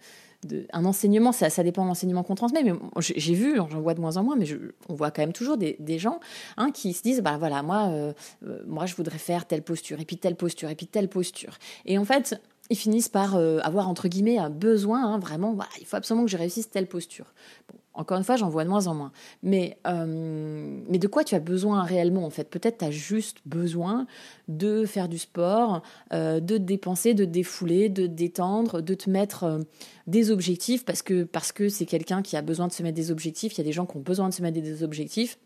enseignement, 0.72 1.30
ça, 1.30 1.48
ça 1.48 1.62
dépend 1.62 1.84
de 1.84 1.88
l'enseignement 1.88 2.24
qu'on 2.24 2.34
transmet, 2.34 2.64
mais 2.64 2.72
j'ai 3.00 3.34
vu, 3.34 3.56
j'en 3.56 3.80
vois 3.80 3.94
de 3.94 4.00
moins 4.00 4.16
en 4.16 4.24
moins, 4.24 4.34
mais 4.34 4.46
on 4.88 4.94
voit 4.94 5.12
quand 5.12 5.22
même 5.22 5.32
toujours 5.32 5.56
des, 5.56 5.98
gens 5.98 6.18
hein, 6.56 6.72
qui 6.72 6.92
se 6.92 7.02
disent, 7.02 7.20
bah 7.20 7.36
voilà, 7.38 7.62
moi, 7.62 7.86
euh, 7.88 8.12
moi 8.66 8.86
je 8.86 8.96
voudrais 8.96 9.18
faire 9.18 9.46
telle 9.46 9.62
posture, 9.62 10.00
et 10.00 10.04
puis 10.04 10.16
telle 10.16 10.34
posture, 10.34 10.68
et 10.70 10.74
puis 10.74 10.88
telle 10.88 11.08
posture. 11.08 11.56
Et 11.86 11.98
en 11.98 12.04
fait, 12.04 12.40
ils 12.68 12.76
finissent 12.76 13.08
par 13.08 13.36
avoir, 13.36 13.88
entre 13.88 14.08
guillemets, 14.08 14.38
un 14.38 14.50
besoin, 14.50 15.06
hein, 15.06 15.18
vraiment, 15.20 15.52
voilà, 15.52 15.70
il 15.78 15.86
faut 15.86 15.96
absolument 15.96 16.24
que 16.24 16.32
je 16.32 16.36
réussisse 16.36 16.68
telle 16.68 16.88
posture. 16.88 17.32
Encore 17.98 18.16
une 18.16 18.22
fois, 18.22 18.36
j'en 18.36 18.48
vois 18.48 18.62
de 18.62 18.70
moins 18.70 18.86
en 18.86 18.94
moins. 18.94 19.10
Mais, 19.42 19.76
euh, 19.88 20.06
mais 20.88 20.98
de 20.98 21.08
quoi 21.08 21.24
tu 21.24 21.34
as 21.34 21.40
besoin 21.40 21.82
réellement 21.82 22.24
en 22.24 22.30
fait? 22.30 22.48
Peut-être 22.48 22.78
tu 22.78 22.84
as 22.84 22.92
juste 22.92 23.38
besoin 23.44 24.06
de 24.46 24.84
faire 24.84 25.08
du 25.08 25.18
sport, 25.18 25.82
euh, 26.12 26.38
de 26.38 26.58
te 26.58 26.62
dépenser, 26.62 27.12
de 27.14 27.24
te 27.24 27.30
défouler, 27.30 27.88
de 27.88 28.06
te 28.06 28.12
détendre, 28.12 28.82
de 28.82 28.94
te 28.94 29.10
mettre 29.10 29.42
euh, 29.42 29.58
des 30.06 30.30
objectifs 30.30 30.84
parce 30.84 31.02
que 31.02 31.24
parce 31.24 31.50
que 31.50 31.68
c'est 31.68 31.86
quelqu'un 31.86 32.22
qui 32.22 32.36
a 32.36 32.42
besoin 32.42 32.68
de 32.68 32.72
se 32.72 32.84
mettre 32.84 32.94
des 32.94 33.10
objectifs. 33.10 33.54
Il 33.54 33.58
y 33.58 33.62
a 33.62 33.64
des 33.64 33.72
gens 33.72 33.84
qui 33.84 33.96
ont 33.96 34.00
besoin 34.00 34.28
de 34.28 34.34
se 34.34 34.42
mettre 34.42 34.60
des 34.60 34.84
objectifs. 34.84 35.36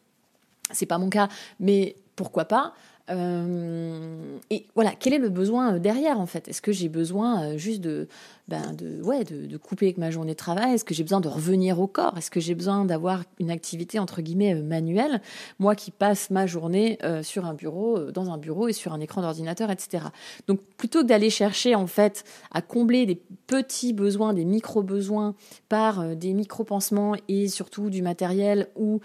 C'est 0.72 0.86
pas 0.86 0.98
mon 0.98 1.08
cas, 1.08 1.28
mais 1.58 1.96
pourquoi 2.16 2.44
pas? 2.44 2.74
Euh, 3.12 4.38
et 4.50 4.66
voilà, 4.74 4.92
quel 4.98 5.12
est 5.12 5.18
le 5.18 5.28
besoin 5.28 5.74
euh, 5.74 5.78
derrière 5.78 6.18
en 6.18 6.26
fait? 6.26 6.48
Est-ce 6.48 6.62
que 6.62 6.72
j'ai 6.72 6.88
besoin 6.88 7.42
euh, 7.42 7.58
juste 7.58 7.80
de, 7.80 8.08
ben 8.48 8.72
de, 8.72 9.02
ouais, 9.02 9.24
de, 9.24 9.56
couper 9.56 9.86
avec 9.86 9.98
ma 9.98 10.10
journée 10.10 10.32
de 10.32 10.36
travail? 10.36 10.74
Est-ce 10.74 10.84
que 10.84 10.94
j'ai 10.94 11.02
besoin 11.02 11.20
de 11.20 11.28
revenir 11.28 11.80
au 11.80 11.86
corps? 11.86 12.16
Est-ce 12.16 12.30
que 12.30 12.40
j'ai 12.40 12.54
besoin 12.54 12.84
d'avoir 12.84 13.24
une 13.38 13.50
activité 13.50 13.98
entre 13.98 14.22
guillemets 14.22 14.54
manuelle? 14.54 15.20
Moi 15.58 15.74
qui 15.74 15.90
passe 15.90 16.30
ma 16.30 16.46
journée 16.46 16.98
sur 17.22 17.44
un 17.44 17.54
bureau, 17.54 18.10
dans 18.10 18.30
un 18.30 18.38
bureau 18.38 18.68
et 18.68 18.72
sur 18.72 18.92
un 18.92 19.00
écran 19.00 19.22
d'ordinateur, 19.22 19.70
etc. 19.70 20.06
Donc 20.48 20.60
plutôt 20.76 21.02
que 21.02 21.06
d'aller 21.06 21.30
chercher 21.30 21.74
en 21.74 21.86
fait 21.86 22.24
à 22.50 22.62
combler 22.62 23.06
des 23.06 23.20
petits 23.46 23.92
besoins, 23.92 24.32
des 24.32 24.44
micro-besoins 24.44 25.34
par 25.68 26.16
des 26.16 26.32
micro-pansements 26.32 27.14
et 27.28 27.48
surtout 27.48 27.90
du 27.90 28.02
matériel 28.02 28.68
ou 28.76 29.00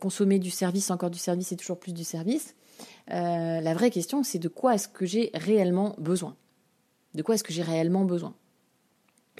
consommer 0.00 0.38
du 0.38 0.50
service, 0.50 0.90
encore 0.90 1.10
du 1.10 1.18
service 1.18 1.52
et 1.52 1.56
toujours 1.56 1.78
plus 1.78 1.92
du 1.92 2.04
service, 2.04 2.54
euh, 3.10 3.60
la 3.60 3.74
vraie 3.74 3.90
question, 3.90 4.22
c'est 4.22 4.38
de 4.38 4.48
quoi 4.48 4.74
est-ce 4.74 4.88
que 4.88 5.06
j'ai 5.06 5.30
réellement 5.34 5.94
besoin? 5.98 6.36
De 7.14 7.22
quoi 7.22 7.34
est-ce 7.34 7.44
que 7.44 7.52
j'ai 7.52 7.62
réellement 7.62 8.04
besoin? 8.04 8.34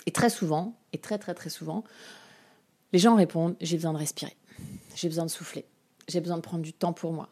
Et 0.07 0.11
très 0.11 0.31
souvent, 0.31 0.75
et 0.93 0.99
très 0.99 1.19
très 1.19 1.35
très 1.35 1.51
souvent, 1.51 1.85
les 2.93 2.99
gens 2.99 3.17
répondent 3.17 3.57
j'ai 3.61 3.77
besoin 3.77 3.93
de 3.93 3.99
respirer, 3.99 4.37
j'ai 4.95 5.09
besoin 5.09 5.25
de 5.25 5.31
souffler, 5.31 5.65
j'ai 6.09 6.21
besoin 6.21 6.37
de 6.37 6.43
prendre 6.43 6.63
du 6.63 6.73
temps 6.73 6.93
pour 6.93 7.13
moi. 7.13 7.31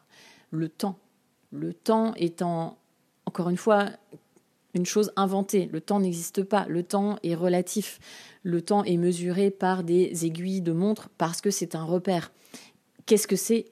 Le 0.50 0.68
temps, 0.68 0.98
le 1.50 1.72
temps 1.74 2.14
étant, 2.16 2.78
encore 3.26 3.48
une 3.50 3.56
fois, 3.56 3.90
une 4.74 4.86
chose 4.86 5.12
inventée. 5.16 5.68
Le 5.72 5.80
temps 5.80 6.00
n'existe 6.00 6.42
pas. 6.42 6.66
Le 6.68 6.82
temps 6.82 7.18
est 7.22 7.34
relatif. 7.34 7.98
Le 8.42 8.62
temps 8.62 8.84
est 8.84 8.96
mesuré 8.96 9.50
par 9.50 9.84
des 9.84 10.24
aiguilles 10.24 10.62
de 10.62 10.72
montre 10.72 11.10
parce 11.18 11.40
que 11.40 11.50
c'est 11.50 11.74
un 11.74 11.84
repère. 11.84 12.32
Qu'est-ce 13.06 13.26
que 13.26 13.36
c'est 13.36 13.66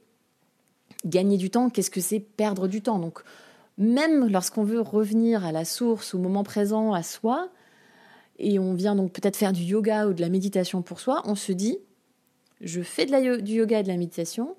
gagner 1.05 1.37
du 1.37 1.51
temps, 1.51 1.71
qu'est-ce 1.71 1.91
que 1.91 2.01
c'est 2.01 2.21
perdre 2.21 2.69
du 2.69 2.83
temps? 2.83 2.99
Donc, 2.99 3.21
même 3.79 4.31
lorsqu'on 4.31 4.65
veut 4.65 4.81
revenir 4.81 5.45
à 5.45 5.53
la 5.53 5.65
source, 5.65 6.15
au 6.15 6.19
moment 6.19 6.45
présent, 6.45 6.93
à 6.93 7.03
soi, 7.03 7.49
et 8.39 8.59
on 8.59 8.75
vient 8.75 8.95
donc 8.95 9.13
peut-être 9.13 9.37
faire 9.37 9.53
du 9.53 9.63
yoga 9.63 10.07
ou 10.07 10.15
de 10.15 10.21
la 10.21 10.29
méditation 10.29 10.83
pour 10.83 11.01
soi, 11.01 11.23
on 11.25 11.35
se 11.35 11.53
dit, 11.53 11.79
je 12.61 12.83
fais 12.83 13.07
de 13.07 13.13
la, 13.13 13.39
du 13.39 13.55
yoga 13.55 13.81
et 13.81 13.83
de 13.83 13.89
la 13.89 13.97
méditation 13.97 14.57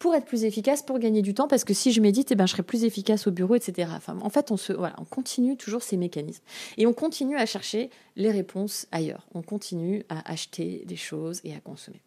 pour 0.00 0.14
être 0.14 0.24
plus 0.24 0.44
efficace, 0.44 0.82
pour 0.82 0.98
gagner 0.98 1.20
du 1.20 1.34
temps, 1.34 1.46
parce 1.46 1.62
que 1.62 1.74
si 1.74 1.92
je 1.92 2.00
médite, 2.00 2.32
eh 2.32 2.34
ben, 2.34 2.46
je 2.46 2.52
serai 2.52 2.62
plus 2.62 2.84
efficace 2.84 3.26
au 3.26 3.30
bureau, 3.30 3.54
etc. 3.54 3.90
Enfin, 3.94 4.18
en 4.22 4.30
fait, 4.30 4.50
on, 4.50 4.56
se, 4.56 4.72
voilà, 4.72 4.94
on 4.98 5.04
continue 5.04 5.58
toujours 5.58 5.82
ces 5.82 5.98
mécanismes. 5.98 6.42
Et 6.78 6.86
on 6.86 6.94
continue 6.94 7.36
à 7.36 7.44
chercher 7.44 7.90
les 8.16 8.30
réponses 8.30 8.86
ailleurs. 8.92 9.26
On 9.34 9.42
continue 9.42 10.04
à 10.08 10.28
acheter 10.30 10.84
des 10.86 10.96
choses 10.96 11.42
et 11.44 11.54
à 11.54 11.60
consommer. 11.60 12.00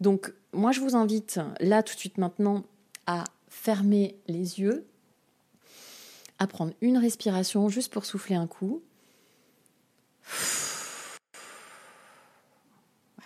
Donc, 0.00 0.32
moi, 0.52 0.72
je 0.72 0.80
vous 0.80 0.94
invite, 0.94 1.40
là, 1.60 1.82
tout 1.82 1.94
de 1.94 1.98
suite 1.98 2.18
maintenant, 2.18 2.64
à 3.06 3.24
fermer 3.48 4.16
les 4.26 4.60
yeux, 4.60 4.86
à 6.38 6.46
prendre 6.46 6.72
une 6.80 6.98
respiration 6.98 7.68
juste 7.68 7.92
pour 7.92 8.04
souffler 8.04 8.36
un 8.36 8.46
coup. 8.46 8.82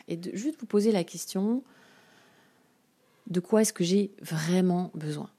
Et 0.08 0.16
de 0.16 0.36
juste 0.36 0.60
vous 0.60 0.66
poser 0.66 0.92
la 0.92 1.04
question, 1.04 1.64
de 3.26 3.40
quoi 3.40 3.62
est-ce 3.62 3.72
que 3.72 3.84
j'ai 3.84 4.12
vraiment 4.20 4.90
besoin? 4.94 5.30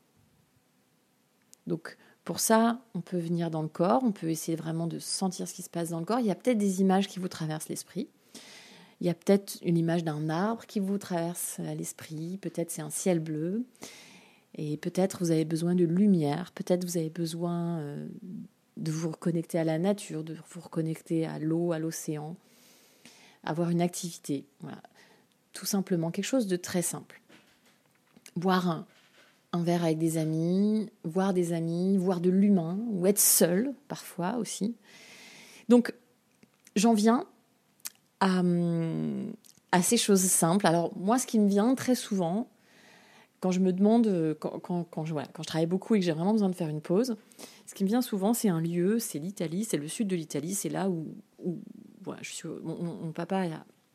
Donc 1.68 1.98
pour 2.26 2.40
ça, 2.42 2.82
on 2.94 3.00
peut 3.00 3.18
venir 3.18 3.50
dans 3.50 3.62
le 3.62 3.70
corps, 3.70 4.04
on 4.04 4.12
peut 4.12 4.30
essayer 4.30 4.58
vraiment 4.58 4.88
de 4.88 5.00
sentir 5.00 5.48
ce 5.48 5.54
qui 5.54 5.62
se 5.62 5.70
passe 5.70 5.90
dans 5.90 6.00
le 6.00 6.06
corps. 6.06 6.20
Il 6.20 6.26
y 6.26 6.32
a 6.32 6.36
peut-être 6.36 6.58
des 6.58 6.82
images 6.82 7.08
qui 7.08 7.20
vous 7.20 7.30
traversent 7.30 7.70
l'esprit. 7.70 8.10
Il 9.00 9.08
y 9.08 9.10
a 9.10 9.14
peut-être 9.14 9.58
une 9.62 9.78
image 9.78 10.04
d'un 10.04 10.28
arbre 10.28 10.66
qui 10.66 10.80
vous 10.80 10.98
traverse 10.98 11.60
l'esprit, 11.60 12.38
peut-être 12.38 12.72
c'est 12.72 12.82
un 12.82 12.90
ciel 12.90 13.20
bleu, 13.20 13.64
et 14.58 14.78
peut-être 14.78 15.20
vous 15.20 15.32
avez 15.32 15.46
besoin 15.46 15.76
de 15.76 15.86
lumière, 15.86 16.52
peut-être 16.52 16.84
vous 16.84 16.98
avez 16.98 17.10
besoin 17.10 17.80
euh, 17.80 18.08
de 18.78 18.92
vous 18.92 19.12
reconnecter 19.12 19.60
à 19.60 19.64
la 19.64 19.78
nature, 19.78 20.24
de 20.24 20.36
vous 20.50 20.62
reconnecter 20.62 21.26
à 21.26 21.40
l'eau, 21.40 21.72
à 21.72 21.80
l'océan, 21.80 22.36
avoir 23.44 23.70
une 23.70 23.82
activité. 23.82 24.46
Tout 25.54 25.66
simplement 25.66 26.12
quelque 26.12 26.26
chose 26.26 26.48
de 26.48 26.56
très 26.56 26.82
simple 26.82 27.22
boire 28.38 28.86
un, 29.52 29.64
verre 29.64 29.84
avec 29.84 29.98
des 29.98 30.18
amis, 30.18 30.90
voir 31.04 31.34
des 31.34 31.52
amis, 31.52 31.98
voir 31.98 32.22
de 32.22 32.30
l'humain, 32.30 32.78
ou 32.92 33.08
être 33.08 33.20
seul 33.20 33.74
parfois 33.88 34.38
aussi. 34.38 34.76
Donc 35.68 35.94
j'en 36.76 36.94
viens 36.94 37.26
à, 38.20 38.44
ces 39.82 39.98
choses 39.98 40.22
simples. 40.22 40.68
Alors 40.68 40.96
moi, 40.96 41.18
ce 41.18 41.26
qui 41.26 41.40
me 41.40 41.48
vient 41.48 41.74
très 41.74 41.96
souvent, 41.96 42.48
quand 43.40 43.52
je 43.52 43.60
me 43.60 43.72
demande, 43.72 44.36
quand, 44.40 44.60
quand, 44.60 44.84
quand 44.84 45.06
je, 45.06 45.14
quand 45.14 45.44
je 45.44 45.48
travaille 45.48 45.68
beaucoup 45.68 45.96
et 45.96 46.00
que 46.00 46.06
j'ai 46.06 46.12
vraiment 46.12 46.34
besoin 46.34 46.50
de 46.50 46.56
faire 46.56 46.70
une 46.70 46.82
pause, 46.82 47.16
ce 47.66 47.74
qui 47.74 47.84
me 47.84 47.90
vient 47.90 48.02
souvent, 48.02 48.34
c'est 48.34 48.50
un 48.50 48.62
lieu, 48.62 49.00
c'est 49.00 49.20
l'Italie, 49.20 49.64
c'est 49.64 49.78
le 49.78 49.88
sud 49.88 50.08
de 50.08 50.16
l'Italie, 50.16 50.54
c'est 50.54 50.70
là 50.70 50.90
où, 50.90 51.08
voilà, 52.02 52.22
mon, 52.64 53.12
papa 53.12 53.46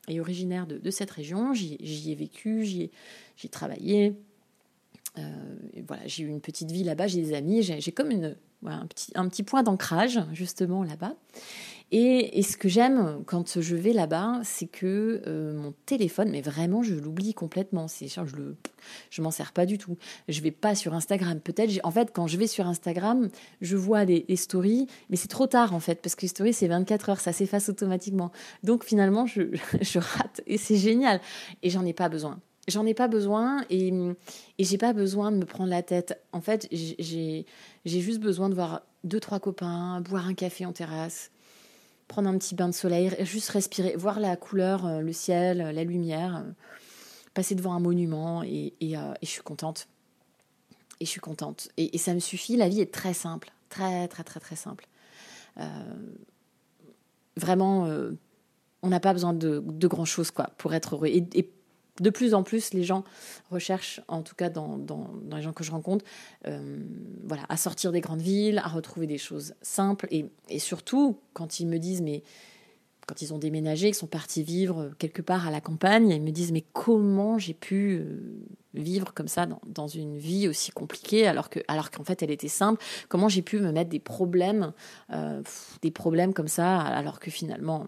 est, 0.09 0.21
originaire 0.21 0.67
de, 0.67 0.91
cette 0.91 1.11
région, 1.11 1.55
j'y 1.55 2.13
ai 2.13 2.15
vécu, 2.15 2.65
j'y 2.65 2.83
ai, 2.83 2.91
ai 3.45 3.49
travaillé, 3.49 4.15
euh, 5.19 5.57
voilà, 5.87 6.07
j'ai 6.07 6.25
eu 6.25 6.29
une 6.29 6.41
petite 6.41 6.71
vie 6.71 6.85
là-bas, 6.85 7.07
j'ai 7.07 7.21
des 7.21 7.35
amis, 7.35 7.63
j'ai 7.63 7.93
comme 7.93 8.11
une, 8.11 8.37
un, 8.65 8.87
petit, 8.87 9.13
un 9.15 9.29
petit 9.29 9.43
point 9.43 9.63
d'ancrage 9.63 10.21
justement 10.33 10.85
là-bas. 10.85 11.15
Et, 11.95 12.43
ce 12.43 12.57
que 12.57 12.71
j'aime 12.71 13.23
quand 13.27 13.61
je 13.61 13.77
vais 13.77 13.93
là-bas, 13.93 14.41
c'est 14.45 14.67
que 14.67 15.23
euh, 15.27 15.53
mon 15.53 15.75
téléphone, 15.85 16.31
mais 16.31 16.41
vraiment, 16.41 16.83
je 16.83 16.95
l'oublie 16.95 17.35
complètement. 17.35 17.87
C'est 17.87 18.09
je 18.09 18.35
le, 18.35 18.57
je 19.11 19.21
m'en 19.21 19.31
sers 19.31 19.53
pas 19.53 19.67
du 19.67 19.77
tout. 19.77 19.99
Je 20.27 20.41
vais 20.41 20.53
pas 20.53 20.75
sur 20.75 20.95
Instagram. 20.95 21.39
Peut-être, 21.39 21.71
en 21.85 21.91
fait, 21.91 22.11
quand 22.11 22.27
je 22.27 22.39
vais 22.39 22.47
sur 22.47 22.67
Instagram, 22.67 23.29
je 23.61 23.77
vois 23.77 24.07
des, 24.07 24.25
stories, 24.37 24.87
mais 25.11 25.17
c'est 25.17 25.29
trop 25.29 25.47
tard 25.47 25.75
en 25.75 25.81
fait, 25.81 26.01
parce 26.01 26.15
que 26.15 26.23
les 26.23 26.29
stories 26.29 26.55
c'est 26.55 26.67
24 26.67 27.11
heures, 27.11 27.21
ça 27.21 27.35
s'efface 27.35 27.69
automatiquement. 27.69 28.33
Donc 28.63 28.85
finalement, 28.85 29.27
je, 29.27 29.55
je 29.83 29.99
rate 29.99 30.41
et 30.47 30.57
c'est 30.57 30.77
génial. 30.77 31.21
Et 31.63 31.69
j'en 31.69 31.85
ai 31.85 31.93
pas 31.93 32.09
besoin 32.09 32.41
j'en 32.69 32.87
ai 32.87 32.95
pas 32.95 33.09
besoin 33.09 33.65
et, 33.71 33.93
et 34.59 34.65
j'ai 34.65 34.79
pas 34.79 34.93
besoin 34.93 35.33
de 35.33 35.37
me 35.37 35.45
prendre 35.45 35.69
la 35.69 35.83
tête. 35.83 36.23
En 36.31 36.41
fait, 36.41 36.69
j'ai 36.71 37.45
juste 37.85 38.21
besoin 38.21 38.49
de 38.49 38.55
voir 38.55 38.83
deux, 39.03 39.19
trois 39.19 39.41
copains, 39.41 40.01
boire 40.01 40.29
un 40.29 40.35
café 40.35 40.65
en 40.65 40.73
terrasse, 40.73 41.33
prendre 42.12 42.28
un 42.28 42.37
petit 42.37 42.54
bain 42.54 42.69
de 42.69 42.75
soleil, 42.75 43.11
juste 43.21 43.49
respirer, 43.49 43.97
voir 43.97 44.21
la 44.21 44.37
couleur, 44.37 44.85
euh, 44.85 45.00
le 45.00 45.14
ciel, 45.14 45.59
la 45.59 45.83
lumière, 45.83 46.37
euh, 46.37 46.50
passer 47.32 47.54
devant 47.54 47.73
un 47.73 47.80
monument 47.80 48.43
et, 48.43 48.75
et, 48.80 48.99
euh, 48.99 49.15
je 49.23 49.28
suis 49.28 49.41
contente. 49.41 49.89
Et 51.00 51.06
je 51.06 51.10
suis 51.10 51.23
contente. 51.23 51.71
Et, 51.78 51.97
ça 51.97 52.13
me 52.13 52.21
suffit. 52.21 52.58
La 52.58 52.69
vie 52.69 52.82
est 52.82 52.93
très 52.93 53.15
simple. 53.15 53.50
Très, 53.71 54.08
très, 54.08 54.25
très, 54.25 54.41
très 54.41 54.56
simple. 54.56 54.87
vraiment, 57.37 57.89
on 58.82 58.89
n'a 58.89 59.00
pas 59.00 59.15
besoin 59.15 59.32
de, 59.32 59.63
de 59.65 59.89
grand 59.89 60.04
chose 60.04 60.30
quoi, 60.30 60.50
pour 60.58 60.75
être 60.75 60.95
heureux. 60.95 61.08
Et 61.08 61.50
de 62.00 62.11
plus 62.11 62.33
en 62.35 62.43
plus, 62.43 62.73
les 62.73 62.85
gens 62.85 63.05
recherchent, 63.50 64.00
en 64.09 64.23
tout 64.23 64.35
cas 64.35 64.49
dans, 64.49 64.78
les 65.31 65.43
gens 65.43 65.52
que 65.52 65.63
je 65.63 65.71
rencontre, 65.71 66.05
euh, 66.47 66.78
voilà, 67.25 67.45
à 67.49 67.57
sortir 67.57 67.93
des 67.93 68.00
grandes 68.00 68.23
villes, 68.23 68.59
à 68.59 68.69
retrouver 68.69 69.07
des 69.07 69.19
choses 69.19 69.55
simples. 69.61 70.09
Et, 70.11 70.59
surtout, 70.59 71.19
quand 71.35 71.61
ils 71.61 71.67
me 71.67 71.78
disent, 71.78 72.00
mais 72.00 72.23
quand 73.07 73.21
ils 73.21 73.35
ont 73.35 73.39
déménagé, 73.39 73.89
qu'ils 73.89 73.95
sont 73.95 74.07
partis 74.07 74.43
vivre 74.43 74.93
quelque 74.99 75.21
part 75.21 75.47
à 75.47 75.50
la 75.50 75.61
campagne, 75.61 76.09
ils 76.09 76.23
me 76.23 76.31
disent, 76.31 76.52
mais 76.52 76.65
comment 76.73 77.37
j'ai 77.37 77.52
pu 77.52 77.99
euh, 77.99 78.47
vivre 78.73 79.13
comme 79.13 79.28
ça 79.28 79.47
dans, 79.67 79.89
une 79.89 80.17
vie 80.17 80.49
aussi 80.49 80.71
compliquée 80.71 81.26
alors 81.26 81.50
que 81.50 81.61
alors 81.69 81.91
qu'en 81.91 82.05
fait 82.05 82.23
elle 82.23 82.31
était 82.31 82.49
simple? 82.49 82.83
Comment 83.09 83.28
j'ai 83.28 83.43
pu 83.43 83.59
me 83.59 83.71
mettre 83.71 83.91
des 83.91 83.99
problèmes, 83.99 84.73
euh, 85.13 85.43
des 85.83 85.91
problèmes 85.91 86.33
comme 86.33 86.49
ça 86.49 86.81
alors 86.81 87.21
que 87.21 87.31
finalement 87.31 87.87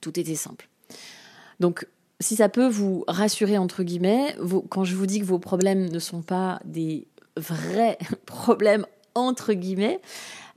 tout 0.00 0.18
était 0.18 0.34
simple? 0.34 0.68
Si 2.20 2.36
ça 2.36 2.48
peut 2.48 2.68
vous 2.68 3.04
rassurer, 3.06 3.58
entre 3.58 3.82
guillemets, 3.82 4.36
quand 4.68 4.84
je 4.84 4.96
vous 4.96 5.06
dis 5.06 5.20
que 5.20 5.24
vos 5.24 5.38
problèmes 5.38 5.88
ne 5.88 5.98
sont 5.98 6.22
pas 6.22 6.60
des 6.64 7.06
vrais 7.36 7.98
problèmes, 8.26 8.86
entre 9.14 9.52
guillemets, 9.52 10.00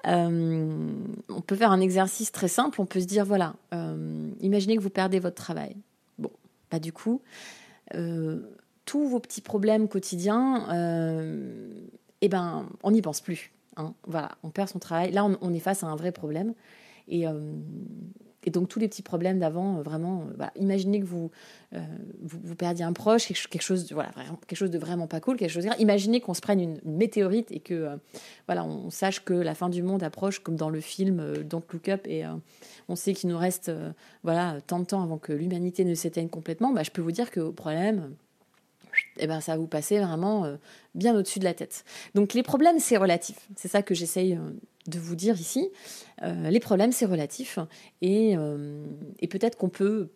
euh, 0.07 0.89
on 1.29 1.41
peut 1.41 1.55
faire 1.55 1.71
un 1.71 1.79
exercice 1.79 2.31
très 2.31 2.47
simple. 2.47 2.81
On 2.81 2.85
peut 2.85 2.99
se 2.99 3.05
dire, 3.05 3.25
voilà, 3.25 3.55
euh, 3.73 4.29
imaginez 4.39 4.75
que 4.75 4.81
vous 4.81 4.89
perdez 4.89 5.19
votre 5.19 5.35
travail. 5.35 5.75
Bon, 6.17 6.31
bah 6.71 6.79
du 6.79 6.91
coup, 6.91 7.21
euh, 7.95 8.41
tous 8.85 9.07
vos 9.07 9.19
petits 9.19 9.41
problèmes 9.41 9.87
quotidiens, 9.87 10.65
eh 12.21 12.29
ben, 12.29 12.65
on 12.83 12.91
n'y 12.91 13.01
pense 13.01 13.21
plus. 13.21 13.51
Hein. 13.77 13.93
Voilà, 14.07 14.31
on 14.43 14.49
perd 14.49 14.69
son 14.69 14.79
travail. 14.79 15.11
Là, 15.11 15.25
on, 15.25 15.37
on, 15.41 15.53
est 15.53 15.59
face 15.59 15.83
à 15.83 15.87
un 15.87 15.95
vrai 15.95 16.11
problème. 16.11 16.53
Et 17.07 17.25
et 18.43 18.49
donc 18.49 18.67
tous 18.67 18.79
les 18.79 18.87
petits 18.87 19.01
problèmes 19.01 19.39
d'avant, 19.39 19.77
euh, 19.77 19.81
vraiment, 19.81 20.25
euh, 20.39 20.45
imaginez 20.55 20.99
que 20.99 21.05
vous, 21.05 21.29
euh, 21.73 21.79
vous, 22.21 22.55
perdiez 22.55 22.83
un 22.83 22.93
proche, 22.93 23.27
quelque, 23.27 23.61
chose, 23.61 23.87
de, 23.87 23.93
voilà, 23.93 24.11
quelque 24.47 24.57
chose 24.57 24.71
de 24.71 24.79
vraiment 24.79 25.07
pas 25.07 25.19
cool, 25.19 25.37
quelque 25.37 25.51
chose. 25.51 25.67
Imaginez 25.79 26.21
qu'on 26.21 26.33
se 26.33 26.41
prenne 26.41 26.59
une, 26.59 26.79
météorite 26.83 27.51
et 27.51 27.59
que 27.59 27.97
voilà, 28.47 28.65
on, 28.65 28.89
sache 28.89 29.23
que 29.23 29.33
la 29.33 29.55
fin 29.55 29.69
du 29.69 29.83
monde 29.83 30.03
approche, 30.03 30.39
comme 30.39 30.55
dans 30.55 30.69
le 30.69 30.81
film 30.81 31.43
Don't 31.43 31.63
Look 31.71 31.89
Up, 31.89 32.01
et 32.07 32.23
on 32.89 32.95
sait 32.95 33.13
qu'il 33.13 33.29
nous 33.29 33.37
reste 33.37 33.71
voilà 34.23 34.57
tant 34.67 34.79
de 34.79 34.85
temps 34.85 35.01
avant 35.01 35.17
que 35.17 35.33
l'humanité 35.33 35.85
ne 35.85 35.95
s'éteigne 35.95 36.29
complètement. 36.29 36.73
Bah, 36.73 36.83
je 36.83 36.91
peux 36.91 37.01
vous 37.01 37.11
dire 37.11 37.31
que 37.31 37.39
vos 37.39 37.51
problèmes, 37.51 38.13
eh 39.21 39.27
ben, 39.27 39.39
ça 39.39 39.53
va 39.53 39.57
vous 39.59 39.67
passer 39.67 39.99
vraiment 39.99 40.45
bien 40.95 41.15
au-dessus 41.15 41.39
de 41.39 41.45
la 41.45 41.53
tête. 41.53 41.85
Donc 42.15 42.33
les 42.33 42.43
problèmes, 42.43 42.79
c'est 42.79 42.97
relatif. 42.97 43.47
C'est 43.55 43.67
ça 43.67 43.81
que 43.81 43.93
j'essaye 43.93 44.37
de 44.87 44.99
vous 44.99 45.15
dire 45.15 45.39
ici. 45.39 45.69
Euh, 46.23 46.49
les 46.49 46.59
problèmes, 46.59 46.91
c'est 46.91 47.05
relatif. 47.05 47.59
Euh, 48.03 48.85
et 49.19 49.27
peut-être 49.27 49.57
qu'on 49.57 49.69
peut 49.69 50.09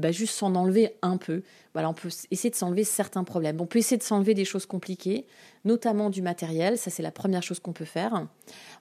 bah, 0.00 0.10
juste 0.10 0.34
s'en 0.34 0.54
enlever 0.54 0.96
un 1.02 1.16
peu. 1.16 1.42
On 1.76 1.94
peut 1.94 2.08
essayer 2.30 2.50
de 2.50 2.56
s'enlever 2.56 2.84
certains 2.84 3.24
problèmes. 3.24 3.60
On 3.60 3.66
peut 3.66 3.78
essayer 3.78 3.96
de 3.96 4.02
s'enlever 4.02 4.34
des 4.34 4.44
choses 4.44 4.66
compliquées, 4.66 5.26
notamment 5.64 6.10
du 6.10 6.20
matériel. 6.20 6.76
Ça, 6.78 6.90
c'est 6.90 7.02
la 7.02 7.12
première 7.12 7.42
chose 7.42 7.60
qu'on 7.60 7.72
peut 7.72 7.84
faire. 7.84 8.26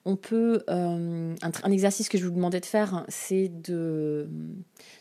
On 0.05 0.15
peut. 0.15 0.63
Euh, 0.69 1.35
un, 1.41 1.71
exercice 1.71 2.09
que 2.09 2.17
je 2.17 2.25
vous 2.25 2.31
demandais 2.31 2.59
de 2.59 2.65
faire, 2.65 3.05
c'est 3.07 3.49
de, 3.49 4.27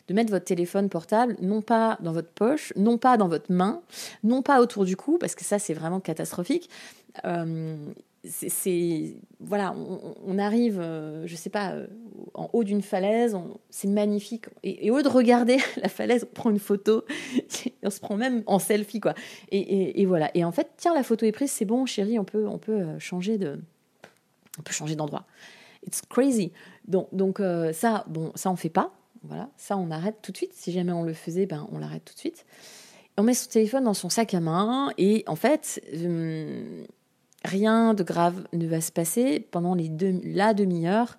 de 0.07 0.13
mettre 0.13 0.29
votre 0.29 0.45
téléphone 0.45 0.89
portable, 0.89 1.35
non 1.41 1.61
pas 1.61 1.97
dans 2.01 2.11
votre 2.11 2.29
poche, 2.29 2.73
non 2.75 2.97
pas 2.97 3.17
dans 3.17 3.27
votre 3.27 3.51
main, 3.51 3.81
non 4.23 4.43
pas 4.43 4.61
autour 4.61 4.85
du 4.85 4.95
cou, 4.95 5.17
parce 5.17 5.33
que 5.33 5.43
ça, 5.43 5.57
c'est 5.57 5.73
vraiment 5.73 5.99
catastrophique 5.99 6.69
c'est 8.23 9.15
voilà, 9.39 9.73
on, 9.73 10.37
arrive, 10.37 10.79
euh, 10.81 11.25
je 11.25 11.35
sais 11.35 11.49
pas, 11.49 11.71
euh, 11.71 11.87
en 12.33 12.49
haut 12.51 12.65
d'une 12.65 12.81
falaise, 12.81 13.37
c'est 13.69 13.87
magnifique. 13.87 14.45
Et, 14.63 14.91
au 14.91 14.97
lieu 14.97 15.03
de 15.03 15.09
regarder 15.09 15.57
la 15.81 15.87
falaise, 15.87 16.27
on 16.29 16.33
prend 16.33 16.49
une 16.49 16.59
photo, 16.59 17.05
on 17.83 17.89
se 17.89 17.99
prend 17.99 18.17
même 18.17 18.43
en 18.45 18.59
selfie 18.59 18.99
quoi. 18.99 19.13
Et, 19.51 20.05
voilà. 20.05 20.29
Et 20.33 20.43
en 20.43 20.51
fait, 20.51 20.69
tiens, 20.77 20.93
la 20.93 21.03
photo 21.03 21.25
est 21.25 21.31
prise, 21.31 21.51
c'est 21.51 21.65
bon, 21.65 21.85
chérie, 21.85 22.19
on 22.19 22.25
peut, 22.25 22.47
on 22.47 22.57
peut 22.57 22.81
euh, 22.81 22.99
changer 22.99 23.37
de, 23.37 23.59
on 24.57 24.61
peut 24.63 24.73
changer 24.73 24.95
d'endroit. 24.95 25.25
It's 25.87 26.01
crazy. 26.01 26.51
Donc, 26.87 27.07
donc 27.13 27.41
ça, 27.73 28.03
bon, 28.07 28.33
ça 28.35 28.51
on 28.51 28.57
fait 28.57 28.69
pas. 28.69 28.91
Voilà, 29.23 29.49
ça 29.55 29.77
on 29.77 29.91
arrête 29.91 30.17
tout 30.21 30.33
de 30.33 30.37
suite. 30.37 30.53
Si 30.53 30.73
jamais 30.73 30.91
on 30.91 31.03
le 31.03 31.13
faisait, 31.13 31.45
ben 31.45 31.67
on 31.71 31.79
l'arrête 31.79 32.03
tout 32.03 32.13
de 32.13 32.19
suite. 32.19 32.45
On 33.17 33.23
met 33.23 33.33
son 33.33 33.49
téléphone 33.49 33.85
dans 33.85 33.93
son 33.93 34.09
sac 34.09 34.33
à 34.33 34.41
main 34.41 34.91
et 34.97 35.23
en 35.27 35.37
fait. 35.37 35.81
Rien 37.45 37.93
de 37.93 38.03
grave 38.03 38.47
ne 38.53 38.67
va 38.67 38.81
se 38.81 38.91
passer 38.91 39.47
pendant 39.51 39.75
les 39.75 39.89
la 40.23 40.53
demi-heure 40.53 41.17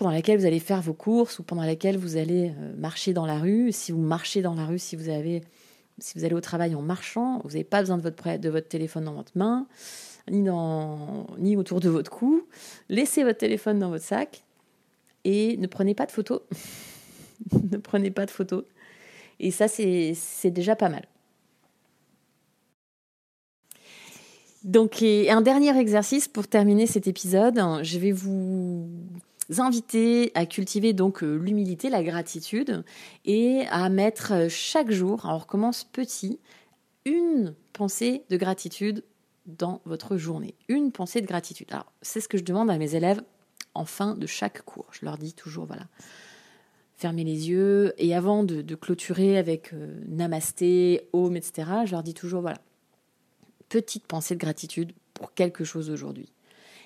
pendant 0.00 0.12
laquelle 0.12 0.38
vous 0.38 0.46
allez 0.46 0.60
faire 0.60 0.80
vos 0.80 0.94
courses 0.94 1.40
ou 1.40 1.42
pendant 1.42 1.62
laquelle 1.62 1.98
vous 1.98 2.16
allez 2.16 2.54
euh, 2.58 2.74
marcher 2.78 3.12
dans 3.12 3.26
la 3.26 3.38
rue. 3.38 3.70
Si 3.70 3.92
vous 3.92 4.00
marchez 4.00 4.40
dans 4.40 4.54
la 4.54 4.64
rue, 4.64 4.78
si 4.78 4.96
vous 4.96 5.10
avez 5.10 5.42
allez 6.16 6.34
au 6.34 6.40
travail 6.40 6.74
en 6.74 6.80
marchant, 6.80 7.42
vous 7.44 7.50
n'avez 7.50 7.64
pas 7.64 7.80
besoin 7.80 7.98
de 7.98 8.02
votre, 8.02 8.38
de 8.38 8.48
votre 8.48 8.66
téléphone 8.66 9.04
dans 9.04 9.12
votre 9.12 9.32
main, 9.34 9.66
ni, 10.30 10.48
ni 11.38 11.56
autour 11.58 11.80
de 11.80 11.90
votre 11.90 12.10
cou. 12.10 12.46
Laissez 12.88 13.24
votre 13.24 13.36
téléphone 13.36 13.78
dans 13.78 13.90
votre 13.90 14.04
sac 14.04 14.42
et 15.24 15.58
ne 15.58 15.66
prenez 15.66 15.94
pas 15.94 16.06
de 16.06 16.12
photos. 16.12 16.40
ne 17.70 17.76
prenez 17.76 18.10
pas 18.10 18.24
de 18.24 18.30
photos. 18.30 18.64
Et 19.38 19.50
ça, 19.50 19.68
c'est 19.68 20.50
déjà 20.50 20.76
pas 20.76 20.88
mal. 20.88 21.04
Donc, 24.64 25.02
un 25.02 25.40
dernier 25.40 25.76
exercice 25.78 26.28
pour 26.28 26.46
terminer 26.46 26.86
cet 26.86 27.06
épisode. 27.06 27.58
Je 27.82 27.98
vais 27.98 28.12
vous 28.12 28.86
inviter 29.58 30.30
à 30.34 30.46
cultiver 30.46 30.92
donc 30.92 31.22
euh, 31.22 31.36
l'humilité, 31.36 31.90
la 31.90 32.02
gratitude 32.02 32.84
et 33.24 33.64
à 33.70 33.88
mettre 33.88 34.32
euh, 34.32 34.48
chaque 34.48 34.90
jour, 34.90 35.22
on 35.24 35.38
recommence 35.38 35.84
petit, 35.84 36.38
une 37.04 37.54
pensée 37.72 38.22
de 38.30 38.36
gratitude 38.36 39.02
dans 39.46 39.80
votre 39.86 40.16
journée. 40.16 40.54
Une 40.68 40.92
pensée 40.92 41.20
de 41.20 41.26
gratitude. 41.26 41.66
Alors, 41.72 41.90
c'est 42.02 42.20
ce 42.20 42.28
que 42.28 42.38
je 42.38 42.44
demande 42.44 42.70
à 42.70 42.78
mes 42.78 42.94
élèves 42.94 43.22
en 43.74 43.84
fin 43.84 44.14
de 44.14 44.26
chaque 44.26 44.62
cours. 44.62 44.86
Je 44.92 45.04
leur 45.04 45.18
dis 45.18 45.32
toujours, 45.32 45.66
voilà, 45.66 45.86
fermez 46.96 47.24
les 47.24 47.48
yeux. 47.48 47.94
Et 47.98 48.14
avant 48.14 48.44
de, 48.44 48.74
clôturer 48.74 49.38
avec 49.38 49.72
euh, 49.72 50.00
namasté, 50.06 51.08
home, 51.12 51.36
etc., 51.36 51.70
je 51.86 51.92
leur 51.92 52.02
dis 52.02 52.14
toujours, 52.14 52.42
voilà, 52.42 52.58
petite 53.70 54.06
pensée 54.06 54.34
de 54.34 54.40
gratitude 54.40 54.92
pour 55.14 55.32
quelque 55.32 55.64
chose 55.64 55.88
aujourd'hui. 55.88 56.30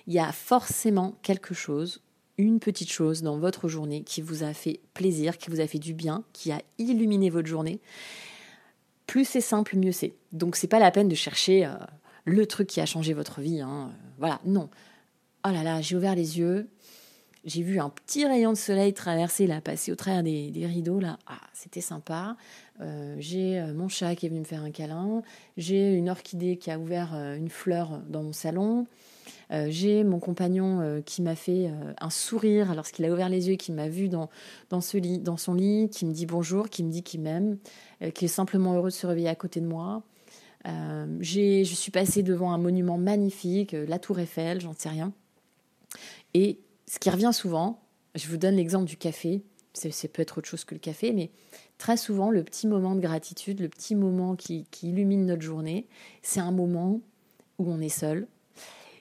Il 0.06 0.12
y 0.12 0.20
a 0.20 0.30
forcément 0.30 1.18
quelque 1.22 1.54
chose, 1.54 2.00
une 2.38 2.60
petite 2.60 2.92
chose 2.92 3.22
dans 3.22 3.38
votre 3.38 3.68
journée 3.68 4.04
qui 4.04 4.20
vous 4.20 4.44
a 4.44 4.52
fait 4.52 4.78
plaisir, 4.92 5.38
qui 5.38 5.50
vous 5.50 5.60
a 5.60 5.66
fait 5.66 5.78
du 5.78 5.94
bien, 5.94 6.22
qui 6.32 6.52
a 6.52 6.60
illuminé 6.78 7.30
votre 7.30 7.48
journée. 7.48 7.80
Plus 9.06 9.24
c'est 9.24 9.40
simple, 9.40 9.76
mieux 9.76 9.92
c'est. 9.92 10.14
Donc 10.32 10.54
c'est 10.54 10.68
pas 10.68 10.78
la 10.78 10.90
peine 10.90 11.08
de 11.08 11.14
chercher 11.14 11.66
euh, 11.66 11.74
le 12.24 12.46
truc 12.46 12.68
qui 12.68 12.80
a 12.80 12.86
changé 12.86 13.14
votre 13.14 13.40
vie. 13.40 13.60
Hein. 13.60 13.90
Voilà, 14.18 14.40
non. 14.44 14.68
Oh 15.46 15.50
là 15.50 15.62
là, 15.62 15.80
j'ai 15.80 15.96
ouvert 15.96 16.14
les 16.14 16.38
yeux, 16.38 16.68
j'ai 17.44 17.62
vu 17.62 17.78
un 17.78 17.90
petit 17.90 18.24
rayon 18.24 18.52
de 18.52 18.56
soleil 18.56 18.94
traverser 18.94 19.46
là, 19.46 19.60
passer 19.60 19.92
au 19.92 19.96
travers 19.96 20.22
des, 20.22 20.50
rideaux 20.66 20.98
là. 20.98 21.18
Ah, 21.26 21.40
c'était 21.52 21.82
sympa. 21.82 22.36
Euh, 22.80 23.16
j'ai 23.18 23.58
euh, 23.58 23.74
mon 23.74 23.88
chat 23.88 24.14
qui 24.14 24.26
est 24.26 24.28
venu 24.28 24.40
me 24.40 24.44
faire 24.44 24.62
un 24.62 24.70
câlin. 24.70 25.22
J'ai 25.58 25.92
une 25.94 26.08
orchidée 26.08 26.56
qui 26.56 26.70
a 26.70 26.78
ouvert 26.78 27.12
euh, 27.14 27.36
une 27.36 27.50
fleur 27.50 28.00
dans 28.08 28.22
mon 28.22 28.32
salon. 28.32 28.86
j'ai 29.68 30.04
mon 30.04 30.18
compagnon 30.18 31.02
qui 31.06 31.22
m'a 31.22 31.36
fait 31.36 31.70
un 32.00 32.10
sourire 32.10 32.74
lorsqu'il 32.74 33.04
a 33.04 33.12
ouvert 33.12 33.28
les 33.28 33.48
yeux 33.48 33.56
qui 33.56 33.70
m'a 33.70 33.88
vu 33.88 34.08
dans, 34.08 34.28
dans, 34.70 34.80
ce 34.80 34.96
lit, 34.96 35.18
dans 35.18 35.36
son 35.36 35.54
lit, 35.54 35.88
qui 35.90 36.06
me 36.06 36.12
dit 36.12 36.26
bonjour, 36.26 36.68
qui 36.68 36.82
me 36.82 36.90
dit 36.90 37.02
qu'il 37.04 37.20
m'aime, 37.20 37.58
qui 38.14 38.24
est 38.24 38.28
simplement 38.28 38.74
heureux 38.74 38.88
de 38.88 38.94
se 38.94 39.06
réveiller 39.06 39.28
à 39.28 39.36
côté 39.36 39.60
de 39.60 39.66
moi. 39.66 40.02
je 40.64 41.62
suis 41.62 41.92
passée 41.92 42.24
devant 42.24 42.52
un 42.52 42.58
monument 42.58 42.98
magnifique, 42.98 43.76
la 43.86 44.00
Tour 44.00 44.18
Eiffel, 44.18 44.60
j'en 44.60 44.74
sais 44.76 44.88
rien. 44.88 45.12
Et 46.32 46.58
ce 46.86 46.98
qui 46.98 47.10
revient 47.10 47.30
souvent, 47.32 47.80
je 48.14 48.28
vous 48.28 48.36
donne 48.36 48.56
l'exemple 48.56 48.86
du 48.86 48.96
café, 48.96 49.42
c'est 49.72 50.08
peut 50.08 50.22
être 50.22 50.38
autre 50.38 50.48
chose 50.48 50.64
que 50.64 50.74
le 50.74 50.80
café, 50.80 51.12
mais 51.12 51.30
très 51.78 51.96
souvent, 51.96 52.30
le 52.30 52.44
petit 52.44 52.66
moment 52.66 52.94
de 52.94 53.00
gratitude, 53.00 53.60
le 53.60 53.68
petit 53.68 53.94
moment 53.94 54.36
qui, 54.36 54.66
illumine 54.82 55.26
notre 55.26 55.42
journée, 55.42 55.86
c'est 56.22 56.40
un 56.40 56.52
moment 56.52 57.00
où 57.58 57.70
on 57.70 57.80
est 57.80 57.88
seul. 57.88 58.26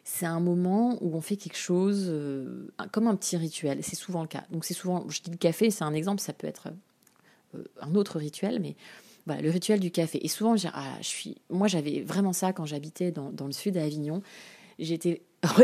C'est 0.04 0.26
un 0.26 0.39
moment 0.39 0.98
où 1.02 1.15
on 1.15 1.22
fait 1.22 1.38
quelque 1.38 1.58
chose 1.58 2.08
euh, 2.10 2.67
comme 2.91 3.08
un 3.08 3.15
petit 3.15 3.38
rituel. 3.38 3.80
C'est 3.84 3.96
souvent 3.96 4.22
le 4.22 4.28
cas. 4.28 4.43
Donc 4.52 4.65
c'est 4.65 4.74
souvent, 4.74 5.08
je 5.10 5.22
dis 5.22 5.32
le 5.32 5.38
café, 5.38 5.69
c'est 5.69 5.86
un 5.86 5.93
exemple, 5.93 6.22
ça 6.22 6.34
peut 6.34 6.48
être 6.48 6.69
euh, 7.56 7.63
un 7.80 7.96
autre 7.96 8.17
rituel, 8.17 8.60
mais 8.60 8.76
voilà, 9.26 9.41
le 9.41 9.50
rituel 9.50 9.80
du 9.80 9.91
café. 9.91 10.19
Et 10.24 10.28
souvent, 10.28 10.56
ah, 10.74 10.98
je 11.00 11.08
suis, 11.08 11.38
moi 11.50 11.67
j'avais 11.67 12.02
vraiment 12.02 12.34
ça 12.34 12.52
quand 12.52 12.65
j'habitais 12.65 13.12
dans, 13.12 13.32
dans, 13.32 13.46
le 13.46 13.54
sud 13.54 13.78
à 13.78 13.84
Avignon. 13.84 14.22
J'étais 14.78 15.22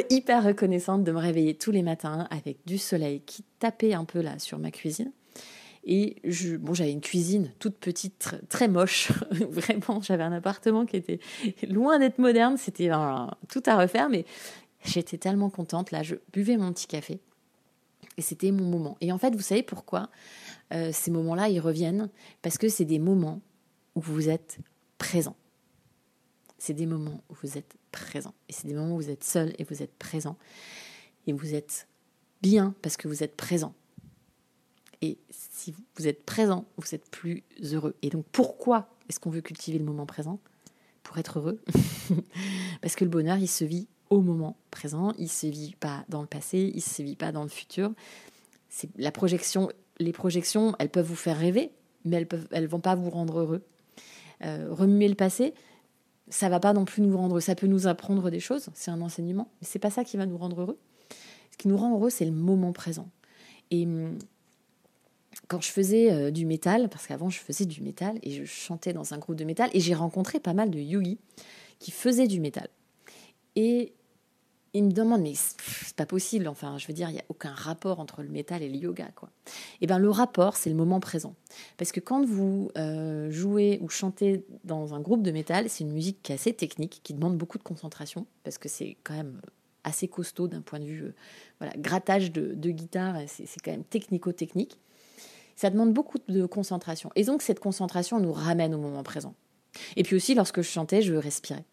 hyper 0.09 0.43
reconnaissante 0.43 1.03
de 1.03 1.11
me 1.11 1.19
réveiller 1.19 1.55
tous 1.55 1.71
les 1.71 1.83
matins 1.83 2.27
avec 2.31 2.57
du 2.65 2.77
soleil 2.77 3.21
qui 3.21 3.43
tapait 3.59 3.93
un 3.93 4.05
peu 4.05 4.21
là 4.21 4.39
sur 4.39 4.59
ma 4.59 4.71
cuisine. 4.71 5.11
Et 5.85 6.17
je, 6.23 6.57
bon, 6.57 6.73
j'avais 6.73 6.91
une 6.91 7.01
cuisine 7.01 7.51
toute 7.59 7.77
petite, 7.77 8.35
très 8.49 8.67
moche. 8.67 9.11
Vraiment, 9.31 10.01
j'avais 10.01 10.23
un 10.23 10.33
appartement 10.33 10.85
qui 10.85 10.97
était 10.97 11.19
loin 11.67 11.99
d'être 11.99 12.19
moderne. 12.19 12.57
C'était 12.57 12.89
tout 13.49 13.63
à 13.65 13.77
refaire, 13.77 14.09
mais 14.09 14.25
j'étais 14.83 15.17
tellement 15.17 15.49
contente. 15.49 15.91
Là, 15.91 16.03
je 16.03 16.15
buvais 16.33 16.57
mon 16.57 16.73
petit 16.73 16.87
café 16.87 17.19
et 18.17 18.21
c'était 18.21 18.51
mon 18.51 18.65
moment. 18.65 18.97
Et 19.01 19.11
en 19.11 19.17
fait, 19.17 19.33
vous 19.33 19.41
savez 19.41 19.63
pourquoi 19.63 20.09
euh, 20.73 20.91
ces 20.91 21.09
moments-là, 21.09 21.47
ils 21.47 21.61
reviennent? 21.61 22.09
Parce 22.41 22.57
que 22.57 22.67
c'est 22.67 22.85
des 22.85 22.99
moments 22.99 23.41
où 23.95 24.01
vous 24.01 24.29
êtes 24.29 24.57
présent. 24.97 25.35
C'est 26.59 26.73
des 26.73 26.85
moments 26.85 27.23
où 27.29 27.35
vous 27.41 27.57
êtes 27.57 27.75
présent. 27.91 28.35
Et 28.47 28.53
c'est 28.53 28.67
des 28.67 28.75
moments 28.75 28.95
où 28.95 28.97
vous 28.97 29.09
êtes 29.09 29.23
seul 29.23 29.55
et 29.57 29.63
vous 29.63 29.81
êtes 29.81 29.97
présent. 29.97 30.37
Et 31.25 31.33
vous 31.33 31.55
êtes 31.55 31.87
bien 32.41 32.75
parce 32.81 32.97
que 32.97 33.07
vous 33.07 33.23
êtes 33.23 33.35
présent. 33.35 33.73
Et 35.01 35.17
si 35.29 35.73
vous 35.95 36.07
êtes 36.07 36.25
présent, 36.25 36.65
vous 36.77 36.93
êtes 36.93 37.09
plus 37.09 37.43
heureux. 37.61 37.95
Et 38.01 38.09
donc 38.09 38.25
pourquoi 38.31 38.89
est-ce 39.07 39.19
qu'on 39.19 39.29
veut 39.29 39.41
cultiver 39.41 39.79
le 39.79 39.85
moment 39.85 40.05
présent? 40.05 40.39
Pour 41.03 41.17
être 41.17 41.39
heureux. 41.39 41.61
parce 42.81 42.95
que 42.95 43.05
le 43.05 43.09
bonheur, 43.09 43.37
il 43.37 43.47
se 43.47 43.63
vit 43.63 43.87
au 44.09 44.21
moment 44.21 44.57
présent, 44.69 45.13
il 45.17 45.29
se 45.29 45.47
vit 45.47 45.75
pas 45.79 46.03
dans 46.09 46.21
le 46.21 46.27
passé, 46.27 46.71
il 46.75 46.81
se 46.81 47.01
vit 47.01 47.15
pas 47.15 47.31
dans 47.31 47.43
le 47.43 47.49
futur. 47.49 47.93
C'est 48.67 48.89
la 48.97 49.11
projection, 49.11 49.69
les 49.99 50.11
projections, 50.11 50.75
elles 50.79 50.89
peuvent 50.89 51.07
vous 51.07 51.15
faire 51.15 51.37
rêver, 51.37 51.71
mais 52.05 52.17
elles 52.17 52.27
elles 52.51 52.67
vont 52.67 52.79
pas 52.79 52.95
vous 52.95 53.09
rendre 53.09 53.39
heureux. 53.39 53.63
Euh, 54.43 54.67
remuer 54.71 55.07
le 55.07 55.15
passé, 55.15 55.53
ça 56.29 56.49
va 56.49 56.59
pas 56.59 56.73
non 56.73 56.85
plus 56.85 57.01
nous 57.01 57.17
rendre, 57.17 57.39
ça 57.39 57.55
peut 57.55 57.67
nous 57.67 57.87
apprendre 57.87 58.29
des 58.29 58.39
choses, 58.39 58.69
c'est 58.73 58.91
un 58.91 59.01
enseignement, 59.01 59.49
mais 59.61 59.67
c'est 59.69 59.79
pas 59.79 59.89
ça 59.89 60.03
qui 60.03 60.17
va 60.17 60.25
nous 60.25 60.37
rendre 60.37 60.61
heureux. 60.61 60.77
Ce 61.51 61.57
qui 61.57 61.67
nous 61.67 61.77
rend 61.77 61.93
heureux, 61.95 62.09
c'est 62.09 62.25
le 62.25 62.31
moment 62.31 62.71
présent. 62.71 63.09
Et 63.71 63.85
hum, 63.85 64.17
quand 65.47 65.61
je 65.61 65.71
faisais 65.71 66.11
euh, 66.11 66.31
du 66.31 66.45
métal, 66.45 66.89
parce 66.89 67.07
qu'avant 67.07 67.29
je 67.29 67.39
faisais 67.39 67.65
du 67.65 67.81
métal 67.81 68.19
et 68.23 68.31
je 68.31 68.45
chantais 68.45 68.93
dans 68.93 69.13
un 69.13 69.17
groupe 69.17 69.35
de 69.35 69.43
métal, 69.43 69.69
et 69.73 69.79
j'ai 69.79 69.95
rencontré 69.95 70.39
pas 70.39 70.53
mal 70.53 70.69
de 70.69 70.79
yogis 70.79 71.19
qui 71.79 71.91
faisaient 71.91 72.27
du 72.27 72.39
métal. 72.39 72.69
Et 73.55 73.93
il 74.73 74.83
me 74.83 74.91
demande, 74.91 75.21
mais 75.21 75.33
c'est 75.35 75.95
pas 75.95 76.05
possible, 76.05 76.47
enfin, 76.47 76.77
je 76.77 76.87
veux 76.87 76.93
dire, 76.93 77.09
il 77.09 77.13
n'y 77.13 77.19
a 77.19 77.25
aucun 77.29 77.51
rapport 77.51 77.99
entre 77.99 78.21
le 78.21 78.29
métal 78.29 78.61
et 78.61 78.69
le 78.69 78.75
yoga, 78.75 79.09
quoi. 79.15 79.29
Eh 79.81 79.87
bien, 79.87 79.97
le 79.97 80.09
rapport, 80.09 80.55
c'est 80.57 80.69
le 80.69 80.75
moment 80.75 80.99
présent. 80.99 81.35
Parce 81.77 81.91
que 81.91 81.99
quand 81.99 82.25
vous 82.25 82.69
euh, 82.77 83.31
jouez 83.31 83.79
ou 83.81 83.89
chantez 83.89 84.45
dans 84.63 84.93
un 84.93 84.99
groupe 84.99 85.23
de 85.23 85.31
métal, 85.31 85.69
c'est 85.69 85.83
une 85.83 85.91
musique 85.91 86.21
qui 86.21 86.31
est 86.31 86.35
assez 86.35 86.53
technique, 86.53 87.01
qui 87.03 87.13
demande 87.13 87.37
beaucoup 87.37 87.57
de 87.57 87.63
concentration, 87.63 88.27
parce 88.43 88.57
que 88.57 88.69
c'est 88.69 88.97
quand 89.03 89.15
même 89.15 89.41
assez 89.83 90.07
costaud 90.07 90.47
d'un 90.47 90.61
point 90.61 90.79
de 90.79 90.85
vue, 90.85 91.03
euh, 91.03 91.15
voilà, 91.59 91.73
grattage 91.77 92.31
de 92.31 92.69
guitare, 92.69 93.17
c'est 93.27 93.47
quand 93.63 93.71
même 93.71 93.85
technico-technique. 93.85 94.79
Ça 95.55 95.69
demande 95.69 95.93
beaucoup 95.93 96.19
de 96.27 96.45
concentration. 96.45 97.11
Et 97.15 97.23
donc, 97.23 97.41
cette 97.41 97.59
concentration 97.59 98.19
nous 98.19 98.31
ramène 98.31 98.73
au 98.73 98.77
moment 98.77 99.03
présent. 99.03 99.35
Et 99.95 100.03
puis 100.03 100.15
aussi, 100.15 100.35
lorsque 100.35 100.61
je 100.61 100.69
chantais, 100.69 101.01
je 101.01 101.13
respirais. 101.15 101.65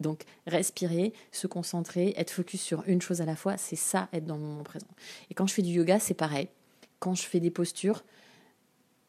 Donc 0.00 0.22
respirer, 0.46 1.12
se 1.32 1.46
concentrer, 1.46 2.14
être 2.16 2.30
focus 2.30 2.60
sur 2.60 2.84
une 2.86 3.02
chose 3.02 3.20
à 3.20 3.24
la 3.24 3.36
fois, 3.36 3.56
c'est 3.56 3.76
ça, 3.76 4.08
être 4.12 4.26
dans 4.26 4.36
le 4.36 4.42
moment 4.42 4.62
présent. 4.62 4.86
Et 5.30 5.34
quand 5.34 5.46
je 5.46 5.54
fais 5.54 5.62
du 5.62 5.70
yoga, 5.70 5.98
c'est 5.98 6.14
pareil. 6.14 6.48
Quand 7.00 7.14
je 7.14 7.22
fais 7.22 7.40
des 7.40 7.50
postures, 7.50 8.04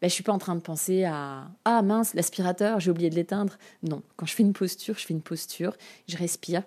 ben, 0.02 0.10
je 0.10 0.14
suis 0.14 0.24
pas 0.24 0.32
en 0.32 0.38
train 0.38 0.56
de 0.56 0.62
penser 0.62 1.04
à 1.04 1.50
ah 1.66 1.82
mince 1.82 2.14
l'aspirateur 2.14 2.80
j'ai 2.80 2.90
oublié 2.90 3.10
de 3.10 3.16
l'éteindre 3.16 3.58
non 3.84 4.02
quand 4.16 4.26
je 4.26 4.34
fais 4.34 4.44
une 4.44 4.54
posture 4.54 4.98
je 4.98 5.06
fais 5.06 5.14
une 5.14 5.22
posture 5.22 5.76
je 6.08 6.16
respire 6.16 6.64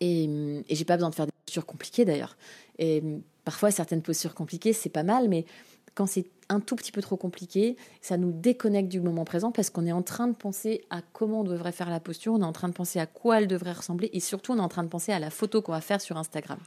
et, 0.00 0.24
et 0.24 0.74
j'ai 0.74 0.84
pas 0.84 0.96
besoin 0.96 1.10
de 1.10 1.14
faire 1.14 1.26
des 1.26 1.32
postures 1.46 1.64
compliquées 1.64 2.04
d'ailleurs 2.04 2.36
et 2.80 3.04
parfois 3.44 3.70
certaines 3.70 4.02
postures 4.02 4.34
compliquées 4.34 4.72
c'est 4.72 4.88
pas 4.88 5.04
mal 5.04 5.28
mais 5.28 5.44
quand 5.94 6.06
c'est 6.06 6.26
un 6.48 6.60
tout 6.60 6.76
petit 6.76 6.92
peu 6.92 7.00
trop 7.00 7.16
compliqué, 7.16 7.76
ça 8.00 8.16
nous 8.16 8.32
déconnecte 8.32 8.88
du 8.88 9.00
moment 9.00 9.24
présent 9.24 9.52
parce 9.52 9.70
qu'on 9.70 9.86
est 9.86 9.92
en 9.92 10.02
train 10.02 10.26
de 10.26 10.34
penser 10.34 10.84
à 10.90 11.00
comment 11.12 11.40
on 11.40 11.44
devrait 11.44 11.72
faire 11.72 11.88
la 11.88 12.00
posture, 12.00 12.34
on 12.34 12.40
est 12.40 12.44
en 12.44 12.52
train 12.52 12.68
de 12.68 12.74
penser 12.74 12.98
à 12.98 13.06
quoi 13.06 13.40
elle 13.40 13.46
devrait 13.46 13.72
ressembler 13.72 14.10
et 14.12 14.20
surtout 14.20 14.52
on 14.52 14.58
est 14.58 14.60
en 14.60 14.68
train 14.68 14.82
de 14.82 14.88
penser 14.88 15.12
à 15.12 15.18
la 15.18 15.30
photo 15.30 15.62
qu'on 15.62 15.72
va 15.72 15.80
faire 15.80 16.00
sur 16.00 16.16
Instagram. 16.16 16.58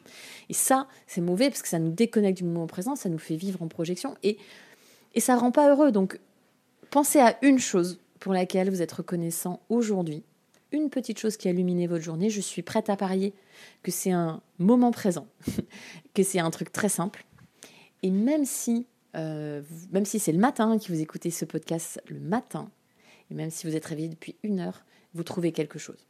Et 0.49 0.53
ça, 0.53 0.87
c'est 1.05 1.21
mauvais 1.21 1.49
parce 1.49 1.61
que 1.61 1.67
ça 1.67 1.79
nous 1.79 1.91
déconnecte 1.91 2.37
du 2.37 2.45
moment 2.45 2.67
présent, 2.67 2.95
ça 2.95 3.09
nous 3.09 3.19
fait 3.19 3.35
vivre 3.35 3.61
en 3.61 3.67
projection 3.67 4.15
et, 4.23 4.37
et 5.13 5.19
ça 5.19 5.35
rend 5.35 5.51
pas 5.51 5.69
heureux. 5.69 5.91
Donc 5.91 6.19
pensez 6.89 7.19
à 7.19 7.37
une 7.41 7.59
chose 7.59 7.99
pour 8.19 8.33
laquelle 8.33 8.69
vous 8.69 8.81
êtes 8.81 8.93
reconnaissant 8.93 9.61
aujourd'hui, 9.69 10.23
une 10.71 10.89
petite 10.89 11.19
chose 11.19 11.37
qui 11.37 11.47
a 11.47 11.51
illuminé 11.51 11.87
votre 11.87 12.03
journée. 12.03 12.29
Je 12.29 12.41
suis 12.41 12.61
prête 12.61 12.89
à 12.89 12.95
parier 12.95 13.33
que 13.83 13.91
c'est 13.91 14.11
un 14.11 14.41
moment 14.57 14.91
présent, 14.91 15.27
que 16.13 16.23
c'est 16.23 16.39
un 16.39 16.49
truc 16.49 16.71
très 16.71 16.89
simple. 16.89 17.25
Et 18.03 18.11
même 18.11 18.45
si 18.45 18.85
euh, 19.15 19.61
même 19.91 20.05
si 20.05 20.19
c'est 20.19 20.31
le 20.31 20.39
matin 20.39 20.77
que 20.77 20.91
vous 20.91 21.01
écoutez 21.01 21.31
ce 21.31 21.45
podcast 21.45 22.01
le 22.09 22.19
matin, 22.19 22.69
et 23.31 23.33
même 23.33 23.49
si 23.49 23.67
vous 23.67 23.75
êtes 23.75 23.85
réveillé 23.85 24.09
depuis 24.09 24.35
une 24.43 24.59
heure, 24.59 24.85
vous 25.13 25.23
trouvez 25.23 25.51
quelque 25.51 25.79
chose. 25.79 26.05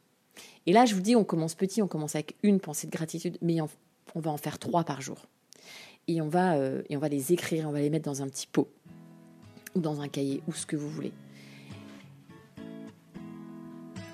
Et 0.66 0.72
là, 0.72 0.84
je 0.84 0.94
vous 0.94 1.00
dis, 1.00 1.16
on 1.16 1.24
commence 1.24 1.54
petit, 1.54 1.82
on 1.82 1.88
commence 1.88 2.14
avec 2.14 2.36
une 2.42 2.60
pensée 2.60 2.86
de 2.86 2.92
gratitude, 2.92 3.38
mais 3.42 3.60
on, 3.60 3.68
va 4.20 4.30
en 4.30 4.36
faire 4.36 4.58
trois 4.58 4.84
par 4.84 5.00
jour. 5.00 5.26
Et 6.06 6.20
on, 6.20 6.28
va, 6.28 6.56
euh, 6.56 6.82
et 6.88 6.96
on 6.96 7.00
va 7.00 7.08
les 7.08 7.32
écrire, 7.32 7.68
on 7.68 7.72
va 7.72 7.80
les 7.80 7.90
mettre 7.90 8.04
dans 8.04 8.22
un 8.22 8.28
petit 8.28 8.46
pot, 8.46 8.68
ou 9.74 9.80
dans 9.80 10.00
un 10.00 10.08
cahier, 10.08 10.42
ou 10.46 10.52
ce 10.52 10.66
que 10.66 10.76
vous 10.76 10.88
voulez. 10.88 11.12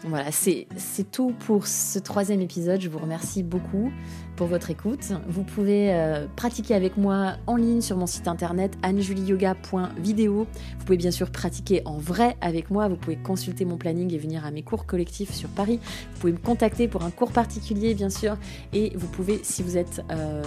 Voilà, 0.07 0.31
c'est 0.33 0.67
tout 1.11 1.33
pour 1.47 1.67
ce 1.67 1.99
troisième 1.99 2.43
épisode. 2.43 2.79
Je 2.79 2.91
vous 2.91 2.99
remercie 2.99 3.43
beaucoup 3.43 3.91
pour 4.37 4.47
votre 4.47 4.71
écoute. 4.71 5.13
Vous 5.29 5.45
pouvez 5.45 5.93
euh, 5.93 6.27
pratiquer 6.37 6.75
avec 6.75 6.97
moi 6.97 7.35
en 7.47 7.57
ligne 7.57 7.81
sur 7.81 7.97
mon 7.97 8.07
site 8.07 8.29
internet 8.29 8.77
annejulieyoga.video. 8.83 10.47
Vous 10.79 10.85
pouvez 10.85 10.97
bien 10.97 11.11
sûr 11.11 11.31
pratiquer 11.31 11.83
en 11.85 11.99
vrai 11.99 12.37
avec 12.41 12.71
moi. 12.71 12.89
Vous 12.89 12.97
pouvez 12.97 13.17
consulter 13.17 13.65
mon 13.65 13.77
planning 13.77 14.13
et 14.13 14.19
venir 14.19 14.45
à 14.45 14.51
mes 14.51 14.63
cours 14.63 14.87
collectifs 14.87 15.33
sur 15.33 15.49
Paris. 15.49 15.81
Vous 16.15 16.21
pouvez 16.21 16.33
me 16.33 16.39
contacter 16.39 16.89
pour 16.89 17.03
un 17.05 17.11
cours 17.11 17.33
particulier, 17.33 17.95
bien 17.95 18.11
sûr. 18.11 18.37
Et 18.73 18.93
vous 18.97 19.09
pouvez, 19.09 19.41
si 19.43 19.63
vous 19.63 19.77
êtes 19.77 20.03
euh, 20.11 20.43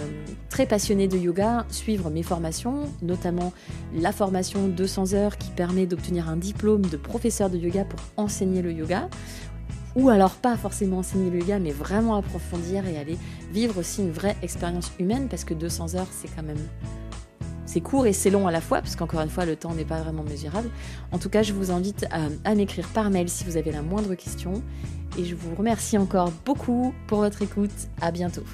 très 0.50 0.66
passionné 0.66 1.08
de 1.08 1.16
yoga, 1.16 1.66
suivre 1.70 2.10
mes 2.10 2.22
formations, 2.22 2.84
notamment 3.02 3.52
la 3.94 4.12
formation 4.12 4.68
200 4.68 5.14
heures 5.14 5.38
qui 5.38 5.50
permet 5.50 5.86
d'obtenir 5.86 6.28
un 6.28 6.36
diplôme 6.36 6.82
de 6.82 6.96
professeur 6.96 7.50
de 7.50 7.58
yoga 7.58 7.84
pour 7.84 8.00
enseigner 8.16 8.62
le 8.62 8.72
yoga 8.72 9.08
ou 9.98 10.08
alors 10.10 10.36
pas 10.36 10.56
forcément 10.56 10.98
enseigner 10.98 11.28
le 11.28 11.40
yoga, 11.40 11.58
mais 11.58 11.72
vraiment 11.72 12.14
approfondir 12.16 12.86
et 12.86 12.96
aller 12.96 13.18
vivre 13.52 13.78
aussi 13.78 14.00
une 14.00 14.12
vraie 14.12 14.36
expérience 14.42 14.92
humaine, 15.00 15.28
parce 15.28 15.44
que 15.44 15.54
200 15.54 15.96
heures, 15.96 16.06
c'est 16.10 16.28
quand 16.34 16.44
même... 16.44 16.58
C'est 17.66 17.80
court 17.80 18.06
et 18.06 18.14
c'est 18.14 18.30
long 18.30 18.46
à 18.46 18.50
la 18.50 18.62
fois, 18.62 18.80
parce 18.80 18.96
qu'encore 18.96 19.20
une 19.20 19.28
fois, 19.28 19.44
le 19.44 19.56
temps 19.56 19.74
n'est 19.74 19.84
pas 19.84 20.00
vraiment 20.00 20.22
mesurable. 20.22 20.70
En 21.12 21.18
tout 21.18 21.28
cas, 21.28 21.42
je 21.42 21.52
vous 21.52 21.70
invite 21.70 22.06
à, 22.44 22.54
m'écrire 22.54 22.88
par 22.88 23.10
mail 23.10 23.28
si 23.28 23.44
vous 23.44 23.58
avez 23.58 23.72
la 23.72 23.82
moindre 23.82 24.14
question. 24.14 24.62
Et 25.18 25.24
je 25.24 25.34
vous 25.34 25.54
remercie 25.54 25.98
encore 25.98 26.32
beaucoup 26.46 26.94
pour 27.08 27.18
votre 27.18 27.42
écoute. 27.42 27.72
À 28.00 28.10
bientôt. 28.10 28.44